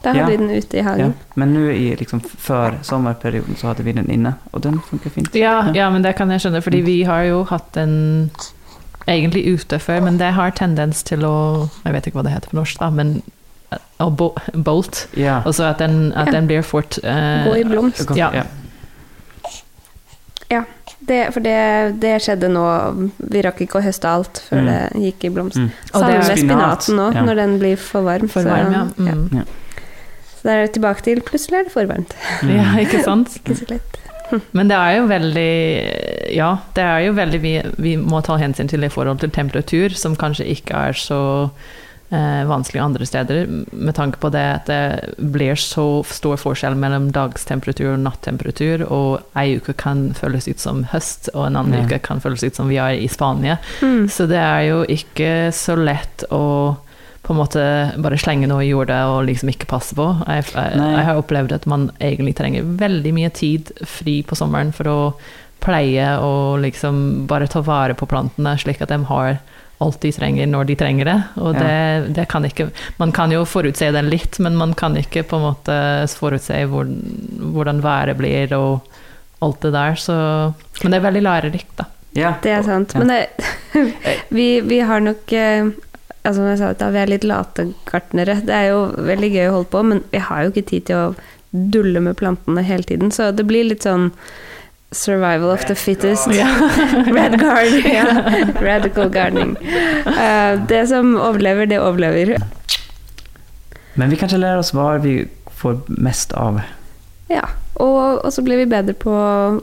[0.04, 0.26] Da hadde Ja.
[0.28, 0.84] vi den ute i Ja.
[0.84, 1.14] hagen.
[1.36, 5.34] Men nå i liksom før sommerperioden så hadde vi den inne og den funker fint.
[5.36, 8.30] Ja, ja, men det kan jeg skjønne, fordi vi har jo hatt den
[9.08, 12.50] egentlig ute før, men det har tendens til å Jeg vet ikke hva det heter
[12.50, 13.22] på norsk, da, men
[14.00, 15.08] å bo, bolt.
[15.16, 15.42] Ja.
[15.46, 16.32] Altså at den, at Ja.
[16.32, 18.16] den blir fort uh, Gå i blomst.
[18.16, 18.30] Ja.
[18.34, 18.44] ja.
[21.06, 22.64] Det, for det, det skjedde nå
[23.20, 24.68] Vi rakk ikke å høste alt før Mm.
[24.70, 25.58] det gikk i blomst.
[25.58, 25.66] Mm.
[25.94, 27.22] Og Samme det er med spinaten nå, Ja.
[27.28, 28.28] når den blir for varm.
[28.30, 28.84] for så- varm, ja.
[28.98, 29.30] Mm.
[29.34, 29.44] ja.
[30.44, 32.12] Så da er det tilbake til plutselig er det for varmt.
[32.44, 32.50] Mm.
[32.58, 32.66] ja.
[32.84, 33.32] Ikke sant?
[33.40, 34.00] Ikke så lett.
[34.52, 35.52] Men det er jo veldig
[36.34, 37.52] Ja, det er jo veldig vi,
[37.86, 41.20] vi må ta hensyn til i forhold til temperatur, som kanskje ikke er så
[42.10, 47.12] eh, vanskelig andre steder, med tanke på det at det blir så stor forskjell mellom
[47.14, 51.86] dagstemperatur og nattemperatur, og ei uke kan føles ut som høst, og en annen Ja.
[51.86, 53.60] uke kan føles ut som vi er i Spania.
[53.84, 54.08] Mm.
[54.10, 56.44] Så det er jo ikke så lett å
[57.24, 57.62] på en måte
[58.04, 60.10] bare slenge noe i jorda og liksom ikke passe på.
[60.28, 64.74] Jeg, jeg, jeg har opplevd at man egentlig trenger veldig mye tid fri på sommeren
[64.76, 64.98] for å
[65.64, 69.38] pleie og liksom bare ta vare på plantene, slik at de har
[69.84, 71.16] alt de trenger når de trenger det.
[71.40, 71.62] Og Ja.
[71.64, 72.70] det, det kan ikke
[73.00, 75.78] Man kan jo forutse det litt, men man kan ikke på en måte
[76.20, 76.88] forutse hvor,
[77.40, 78.84] hvordan været blir og
[79.44, 79.96] alt det der.
[79.96, 80.14] Så,
[80.84, 81.86] men det er veldig lærerikt, da.
[82.16, 82.36] Ja.
[82.44, 82.94] Det er sant.
[82.94, 83.00] Ja.
[83.00, 83.84] Men det,
[84.38, 85.72] vi, vi har nok eh,
[86.24, 88.40] altså Som jeg sa, da, vi er litt late gartnere.
[88.48, 90.96] Det er jo veldig gøy å holde på, men vi har jo ikke tid til
[90.96, 91.14] å
[91.54, 93.12] dulle med plantene hele tiden.
[93.14, 94.10] Så det blir litt sånn
[94.94, 96.28] survival of the fittest.
[97.18, 98.06] Red garden, ja.
[98.68, 99.58] Radical gardening.
[100.06, 102.38] Uh, det som overlever, det overlever.
[103.94, 105.20] Men vi kan ikke lære oss hva vi
[105.60, 106.62] får mest av.
[107.30, 107.46] Ja.
[107.82, 109.14] Og, og så blir vi bedre på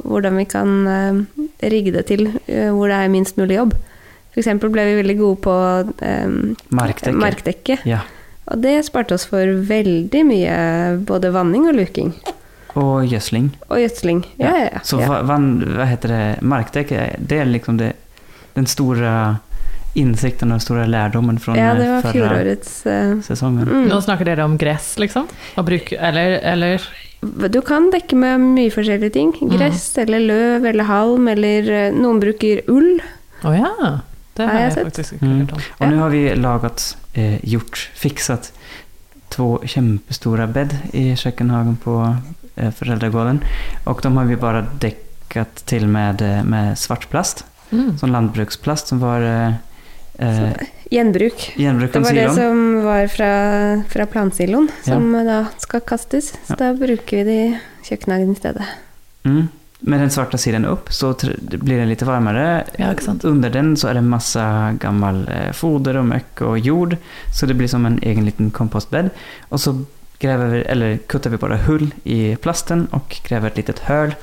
[0.02, 3.76] hvordan vi kan uh, rigge det til uh, hvor det er minst mulig jobb.
[4.40, 7.16] Eksempel ble vi veldig gode på um, Markdekke.
[7.20, 7.78] markdekke.
[7.88, 8.02] Ja.
[8.50, 10.54] Og det sparte oss for veldig mye
[11.06, 12.14] både vanning og luking.
[12.78, 13.50] Og gjødsling.
[13.68, 14.24] Og gjødsling.
[14.38, 14.82] Ja, ja, ja.
[14.86, 17.94] Så hva, hva heter det, Markdekke, det er liksom det,
[18.54, 19.12] den store
[19.98, 23.66] innsikten og den store lærdommen fra ja, det var fjorårets eh, säsongen.
[23.68, 23.88] mm.
[23.90, 25.26] Nå snakker dere om gress, liksom?
[25.56, 26.84] Bruk, eller, eller
[27.50, 29.34] Du kan dekke med mye forskjellige ting.
[29.40, 29.56] Mm.
[29.58, 33.02] Gress eller løv eller halm, eller eh, noen bruker ull.
[33.42, 33.90] Å ja!
[34.40, 34.84] Det Har har jag, jeg sett.
[34.84, 35.48] faktisk Mm.
[35.52, 35.58] om.
[35.78, 38.52] Och nu har vi lagat, eh, gjort, fixat
[39.28, 42.16] två kämpestora bädd i Kökenhagen på
[42.56, 43.40] eh, föräldragården.
[43.84, 47.98] Och de har vi bara däckat till med, eh, med svartplast, Mm.
[47.98, 49.52] som landbruksplast som var eh,
[50.18, 50.50] eh,
[50.90, 51.52] Gjenbruk.
[51.56, 55.24] Det var det som var fra, fra plansiloen, som ja.
[55.24, 56.30] da skal kastes.
[56.30, 56.54] Så Ja.
[56.58, 58.62] da bruker vi det i kjøkkenhagen i stedet.
[59.24, 59.48] Mm.
[59.80, 62.64] Med den svarta sidan upp så blir den lite varmare.
[62.76, 63.24] Ja, ikke sant.
[63.24, 66.96] Under den så är det massa gammal eh, foder och möck och jord.
[67.40, 69.10] Så det blir som en egen liten kompostbädd.
[69.48, 69.84] Och så
[70.18, 74.14] gräver vi, eller kuttar vi bara hull i plasten och gräver ett litet hål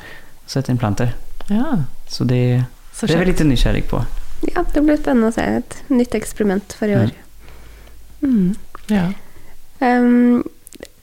[0.44, 1.14] och sätter in planter.
[1.50, 4.06] Ja, Så det, så det är vi litt lite nysgjerrig på.
[4.42, 5.42] Ja, det blir spennende å se.
[5.42, 7.10] Et nytt eksperiment for i år.
[8.22, 8.56] Mm.
[8.88, 9.08] Ja.
[9.80, 10.44] Ehm,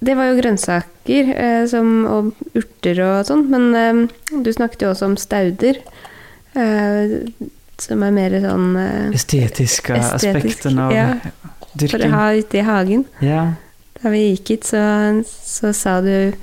[0.05, 4.07] det var jo grønnsaker eh, som, og urter og sånn, men ehm,
[4.45, 5.81] du snakket jo også om stauder.
[6.55, 7.21] eh,
[7.83, 11.07] som er mer sånn eh, Estetisk, aspekten av ja.
[11.91, 13.05] for å ha ute i hagen.
[13.25, 13.49] Ja.
[13.99, 14.83] Da vi gikk hit, så,
[15.27, 16.35] så sa du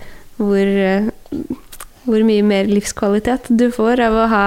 [0.41, 1.07] hvor, eh,
[2.03, 4.45] hvor mye mer livskvalitet du får av å ha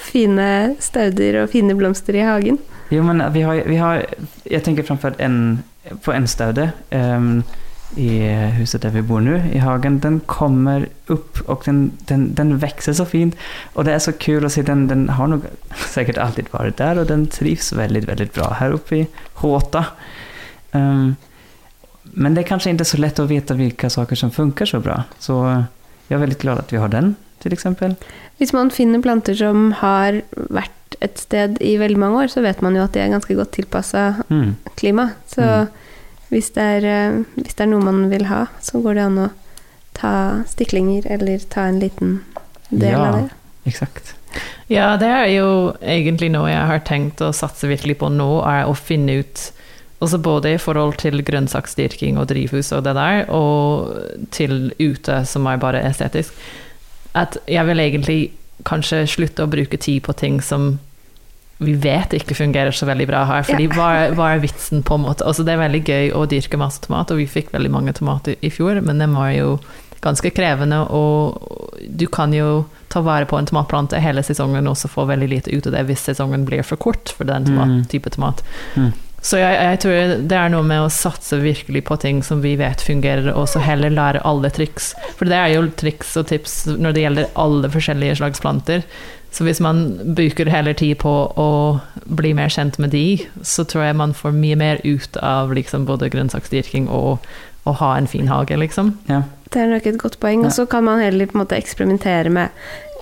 [0.00, 0.50] fine
[0.82, 2.58] stauder og fine blomster i hagen.
[2.90, 4.02] Jo, men vi har, vi har,
[4.50, 5.60] Jeg tenker framförallt en,
[6.02, 7.44] på en staude ehm,
[7.98, 8.20] i
[8.54, 9.98] huset der vi bor nå, i hagen.
[10.02, 13.34] Den kommer opp, og den, den, den vokser så fint.
[13.74, 15.48] Og det er så kul å se, den, den har nok
[15.90, 19.06] sikkert alltid vært der, og den trivs veldig, veldig bra her oppe i
[19.42, 19.84] Håta.
[20.72, 21.16] Um,
[22.14, 25.02] men det er kanskje ikke så lett å vite hvilke saker som funker så bra.
[25.22, 25.36] Så
[26.08, 27.52] jeg er veldig glad at vi har den, f.eks.
[27.58, 27.94] exempel.
[28.38, 32.62] Hvis man finner planter som har vært et sted i veldig mange år, så vet
[32.62, 34.56] man jo at de er ganske godt tilpassa Mm.
[34.76, 35.10] klima.
[35.30, 35.68] Så Mm.
[36.30, 39.18] Hvis, det er, eh, hvis det er noe man vil ha, så går det an
[39.26, 39.30] å
[39.98, 40.14] ta
[40.48, 42.20] stiklinger eller ta en liten
[42.70, 43.04] del Ja.
[43.08, 43.30] av det.
[43.66, 44.14] Exakt.
[44.70, 48.64] Ja, det er jo egentlig noe jeg har tenkt å satse virkelig på nå, er
[48.70, 49.50] å finne ut
[50.00, 53.92] Altså både i forhold til grønnsaksdyrking og drivhus og det der, og
[54.32, 56.32] til ute, som er bare estetisk.
[57.14, 58.30] At jeg vil egentlig
[58.64, 60.78] kanskje slutte å bruke tid på ting som
[61.60, 63.42] vi vet ikke fungerer så veldig bra her.
[63.44, 63.74] Fordi Ja.
[63.76, 65.24] hva, hva er vitsen, på en måte?
[65.26, 68.36] Altså, det er veldig gøy å dyrke masse tomat, og vi fikk veldig mange tomater
[68.42, 69.58] i fjor, men den var jo
[70.00, 74.88] ganske krevende, og du kan jo ta vare på en tomatplante hele sesongen og så
[74.88, 77.84] få veldig lite ut av det hvis sesongen blir for kort for den tomat, Mm.
[77.88, 78.40] type tomat.
[78.76, 78.92] Mm.
[79.22, 82.56] Så jeg, jeg tror det er noe med å satse virkelig på ting som vi
[82.56, 84.94] vet fungerer, og så heller lære alle triks.
[85.18, 88.82] For det er jo triks og tips når det gjelder alle forskjellige slags planter.
[89.30, 89.84] Så hvis man
[90.16, 91.50] bruker heller tid på å
[92.10, 95.86] bli mer kjent med de, så tror jeg man får mye mer ut av liksom
[95.86, 97.22] både grønnsaksdyrking og
[97.68, 98.94] å ha en fin hage, liksom.
[99.10, 99.22] Ja.
[99.50, 100.44] Det er nok et godt poeng.
[100.44, 100.48] Ja.
[100.48, 102.50] Og så kan man heller på en måte eksperimentere med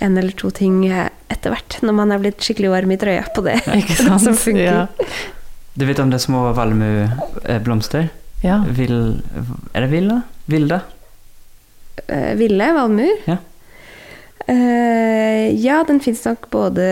[0.05, 3.27] en eller to ting eh, etter hvert, når man er blitt skikkelig varm i trøya
[3.35, 3.59] på det.
[3.81, 4.25] Ikke sant?
[4.25, 4.65] Som funker.
[4.65, 5.11] Ja.
[5.79, 8.09] Du vet om det er små valmueblomster?
[8.43, 8.61] ja.
[8.75, 9.19] Vil,
[9.75, 10.23] er det villa?
[10.51, 10.81] Vilda?
[12.07, 13.23] Eh, ville valmuer.
[13.29, 13.39] Ja.
[14.49, 16.85] Eh, ja, den fins nok både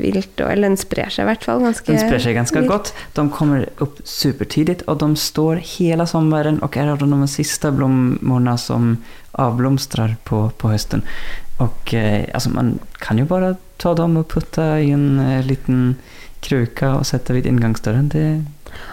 [0.00, 2.70] vilt og Eller den sprer seg i hvert fall ganske Den sprer seg ganske vilt.
[2.70, 2.90] godt.
[3.14, 8.56] De kommer opp supertidlig, og de står hele sommeren og er av de siste blommorna
[8.58, 8.96] som
[9.38, 11.04] avblomstrer på, på høsten.
[11.62, 15.94] Og uh, altså, man kan jo bare ta dem og putte i en uh, liten
[16.42, 18.08] kruke og sette ved inngangsdøren.
[18.10, 18.26] Det,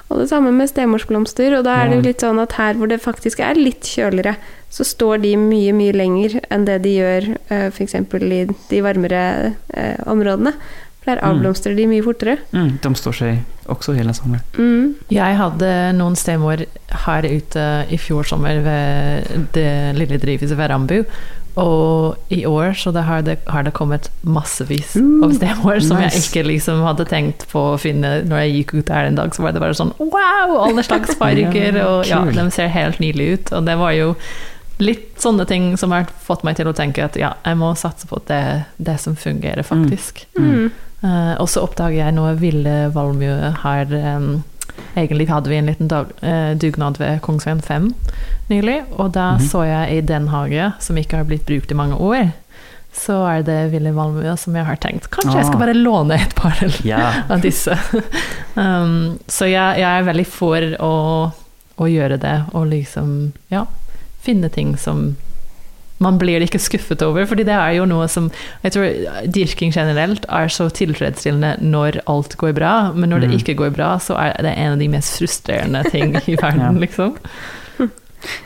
[0.09, 1.57] Og det samme med stemorsblomster.
[1.57, 4.37] Og da er det jo litt sånn at her hvor det faktisk er litt kjøligere,
[4.71, 7.95] så står de mye, mye lenger enn det de gjør eh, f.eks.
[7.95, 9.23] i de varmere
[9.73, 10.53] eh, områdene.
[11.07, 11.27] Der Mm.
[11.39, 12.37] avblomstrer de mye fortere.
[12.51, 13.37] mm, de står seg
[13.71, 14.43] også hele sommeren.
[14.59, 14.95] Mm.
[15.09, 16.59] Jeg hadde noen stemor
[17.05, 21.05] her ute i fjor sommer ved det lille drivhuset ved Rambu.
[21.57, 26.01] Og i år så det har, det, har det kommet massevis Mm, av stemor som
[26.03, 29.33] jeg ikke liksom hadde tenkt på å finne når jeg gikk ut her en dag.
[29.33, 30.57] Så var det bare sånn wow!
[30.67, 31.49] Alle slags farger.
[31.81, 33.53] Ja, og ja, de ser helt nydelige ut.
[33.57, 34.11] Og det var jo
[34.77, 38.05] litt sånne ting som har fått meg til å tenke at ja, jeg må satse
[38.09, 38.43] på det,
[38.77, 40.27] det som fungerer, faktisk.
[40.37, 40.67] Mm.
[41.01, 43.89] Eh, og så oppdager jeg noe ville valmue her.
[43.97, 44.29] em,
[44.95, 47.93] egentlig hadde vi en liten dag, eh, dugnad ved Kongsveien 5
[48.49, 49.47] nylig, og da Mhm.
[49.49, 52.31] så jeg i den hage, som ikke har blitt brukt i mange år,
[52.93, 55.65] så er det Willy Valmue som jeg har tenkt Kanskje jeg skal Ah.
[55.67, 57.21] bare låne et par yeah.
[57.29, 57.77] av disse.
[58.55, 60.93] Um, så jeg, jeg er veldig for å,
[61.77, 63.65] å gjøre det, og liksom ja,
[64.23, 65.15] finne ting som
[65.99, 68.29] man blir ikke skuffet over, fordi det er jo noe som
[68.63, 73.37] Jeg tror dyrking generelt er så tilfredsstillende når alt går bra, men når det Mm.
[73.39, 76.71] ikke går bra, så er det en av de mest frustrerende ting i verden, Ja.
[76.79, 77.17] liksom.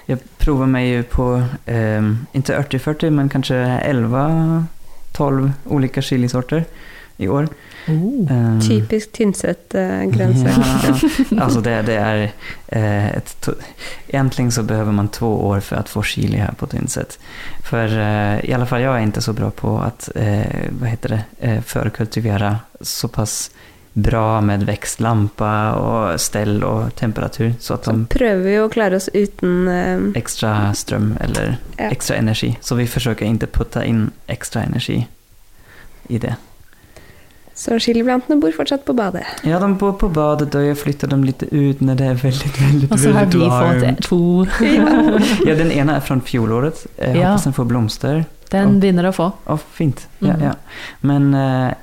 [0.08, 1.26] Jeg prøver meg ju på,
[1.68, 2.02] eh,
[2.36, 6.64] ikke 80-40, men kanskje 11-12 ulike chilisorter
[7.20, 7.48] i år.
[7.88, 11.02] Eh, Typisk Tynset-grønnsak.
[11.32, 12.22] Ja, altså det, det er
[12.68, 13.56] eh, ett, to-
[14.08, 17.18] egentligen så behøver man to år for å få chili her på Tynset.
[17.66, 20.06] For eh, i alle fall jeg er ikke så bra på å hva
[20.80, 23.50] vad heter det, eh, förkultivera så pass
[23.94, 29.10] bra med vekstlampa og stell og temperatur så de Så prøver vi å klare oss
[29.14, 31.90] uten uh, Ekstra strøm eller Ja.
[31.92, 32.54] ekstra energi.
[32.62, 35.02] Så vi forsøker ikke putte inn ekstra energi
[36.08, 36.36] i det.
[37.62, 39.22] Så chiliplantene bor fortsatt på badet.
[39.46, 42.52] Ja, de bor på badet og jeg flytter dem litt ut når det er veldig,
[42.58, 42.96] veldig varmt.
[42.96, 44.08] Og så har vi varmt.
[44.08, 45.46] fått to.
[45.50, 46.86] Ja, den ene er fra fjolåret.
[46.98, 47.36] Jeg Ja.
[47.36, 48.24] håper den får blomster.
[48.52, 49.30] Den begynner å få.
[49.46, 50.08] Å, fint.
[50.20, 50.42] Ja, mm.
[50.48, 50.56] ja.
[51.06, 51.74] Men eh,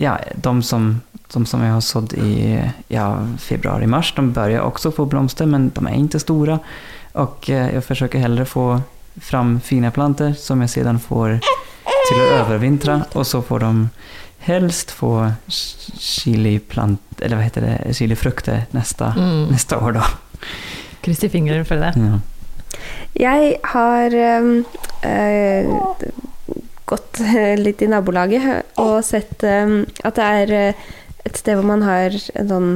[0.00, 1.02] ja, de som,
[1.34, 2.54] de som jeg har sådd i
[2.94, 3.08] ja,
[3.42, 6.60] februari, mars, de börjar også få blomster, men de er ikke store.
[7.20, 8.68] Og jeg forsøker heller å få
[9.22, 11.40] fram fine planter som jeg siden får
[12.08, 13.72] til å overvintre, og så får de
[14.46, 15.10] helst få
[15.48, 19.48] ch- chiliplant, eller hva heter det, chilifrukter neste, Mm.
[19.52, 20.04] neste år da.
[21.04, 21.92] Krysser fingrene for det.
[21.96, 22.18] Ja.
[23.14, 25.64] Jeg har eh,
[26.86, 30.86] gått eh, litt i nabolaget og sett øh, at det er eh,
[31.24, 32.70] et sted hvor man har en sånn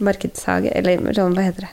[0.00, 1.72] markedshage, eller sånn, hva heter det?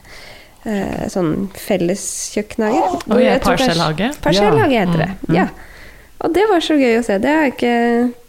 [0.64, 2.82] Eh, sånn felleskjøkkenhage.
[3.12, 4.10] Og ja, parsellhage.
[4.24, 5.10] Parsellhage heter det.
[5.28, 5.34] Mm.
[5.36, 5.46] Ja.
[6.24, 7.18] Og det var så gøy å se.
[7.20, 7.72] Det, ikke,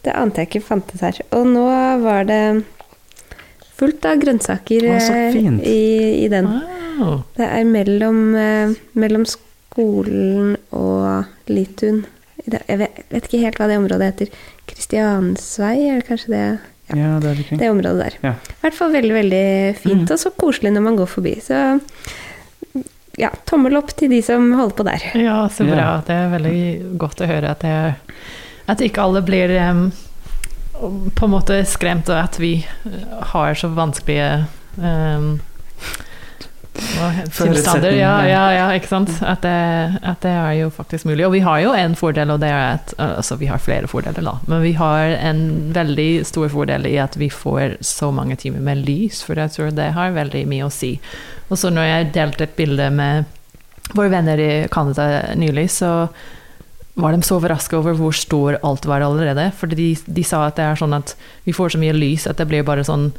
[0.04, 1.20] det ante jeg ikke fantes her.
[1.38, 1.64] Og nå
[2.04, 2.42] var det
[3.80, 4.88] fullt av grønnsaker
[5.34, 5.64] fint.
[5.64, 6.50] i, i den.
[7.00, 7.22] Wow.
[7.38, 12.04] Det er mellom, eh, mellom skolen og Litun.
[12.46, 14.30] Det- Jeg vet, ikke helt hva det området heter.
[14.68, 16.44] Kristiansvei, er det kanskje det?
[16.92, 16.96] Ja.
[17.00, 18.18] ja, det, er Det området der.
[18.22, 18.32] Ja.
[18.36, 20.12] I hvert fall veldig, veldig fint, Mm.
[20.12, 21.34] og så koselig når man går forbi.
[21.42, 21.82] Så
[23.18, 25.06] ja, tommel opp til de som holder på der.
[25.20, 25.78] Ja, så bra.
[25.80, 25.92] Ja.
[26.08, 26.60] Det er veldig
[27.02, 27.96] godt å høre at, det
[28.72, 29.86] at ikke alle blir um,
[31.16, 32.54] på en måte skremt, og at vi
[33.34, 34.46] har så vanskelige
[34.82, 35.40] he-
[36.76, 37.96] tilstander.
[37.96, 39.12] Ja, ja, ja, ikke sant.
[39.24, 39.56] At det,
[40.04, 41.26] at det er jo faktisk mulig.
[41.28, 44.24] Og vi har jo en fordel, og det er at Altså, vi har flere fordeler,
[44.26, 48.64] da, men vi har en veldig stor fordel i at vi får så mange timer
[48.64, 50.96] med lys, for jeg tror det har veldig mye å si.
[51.50, 53.26] Og så når jeg delte et bilde med
[53.94, 56.08] våre venner i Canada nylig, så
[56.96, 59.50] var de så overraska over hvor stor alt var allerede.
[59.58, 61.16] For de, de sa at det er sånn at
[61.46, 63.12] vi får så mye lys at det blir bare sånn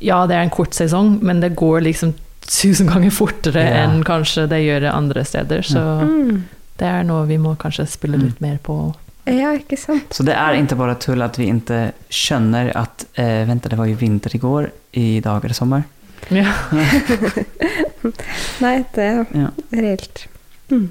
[0.00, 2.14] Ja, det er en kort sesong, men det går liksom
[2.50, 3.84] tusen ganger fortere Ja.
[3.86, 5.62] enn kanskje det gjør andre steder.
[5.62, 6.42] Så Mm.
[6.78, 8.24] det er noe vi må kanskje spille Mm.
[8.24, 8.94] litt mer på.
[9.26, 10.10] Ja, ikke sant.
[10.10, 13.86] Så det er ikke bare tull at vi ikke skjønner at eh, Vent, det var
[13.86, 15.84] jo vinter i går, i dag er det sommer.
[16.30, 16.52] Ja.
[18.60, 19.50] Nei, det er Ja.
[19.72, 20.26] reelt.
[20.70, 20.88] Mm.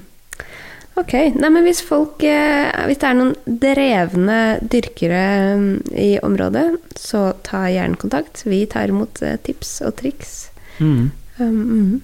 [0.96, 1.12] Ok.
[1.36, 4.38] Nei, men hvis folk eh, Hvis det er noen drevne
[4.68, 8.42] dyrkere mm, i området, så ta gjerne kontakt.
[8.44, 10.50] Vi tar imot eh, tips og triks.
[10.80, 11.10] Mm.
[11.40, 12.00] Um, mm.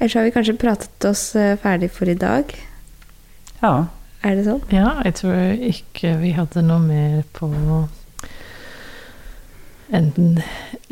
[0.00, 2.54] Ellers har vi kanskje pratet oss eh, ferdig for i dag.
[3.60, 3.74] Ja,
[4.24, 4.62] Er det sånn?
[4.72, 7.48] ja, jeg tror ikke vi hadde noe mer på
[9.92, 10.40] enten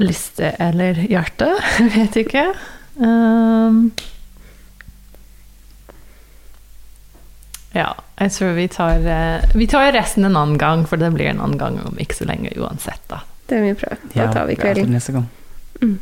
[0.00, 1.48] liste eller hjerte.
[1.78, 2.44] Jeg vet ikke.
[3.00, 3.90] Um,
[7.72, 11.30] ja, jeg tror vi tar, eh, vi tar resten en annen gang, for det blir
[11.32, 13.04] en annen gang om ikke så lenge uansett.
[13.08, 13.22] da.
[13.48, 14.12] Det må vi prøve.
[14.12, 14.92] Da tar vi kvelden.
[14.92, 15.28] Ja, neste gang.
[15.80, 15.98] Mm.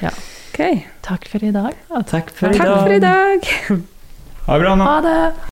[0.00, 0.24] gång.
[0.56, 0.86] Ok.
[1.04, 1.72] Takk for i dag.
[2.06, 2.80] Tack för Takk idag.
[2.82, 3.40] for i dag.
[4.46, 4.84] Ha det bra nå.
[4.84, 5.32] Ha det!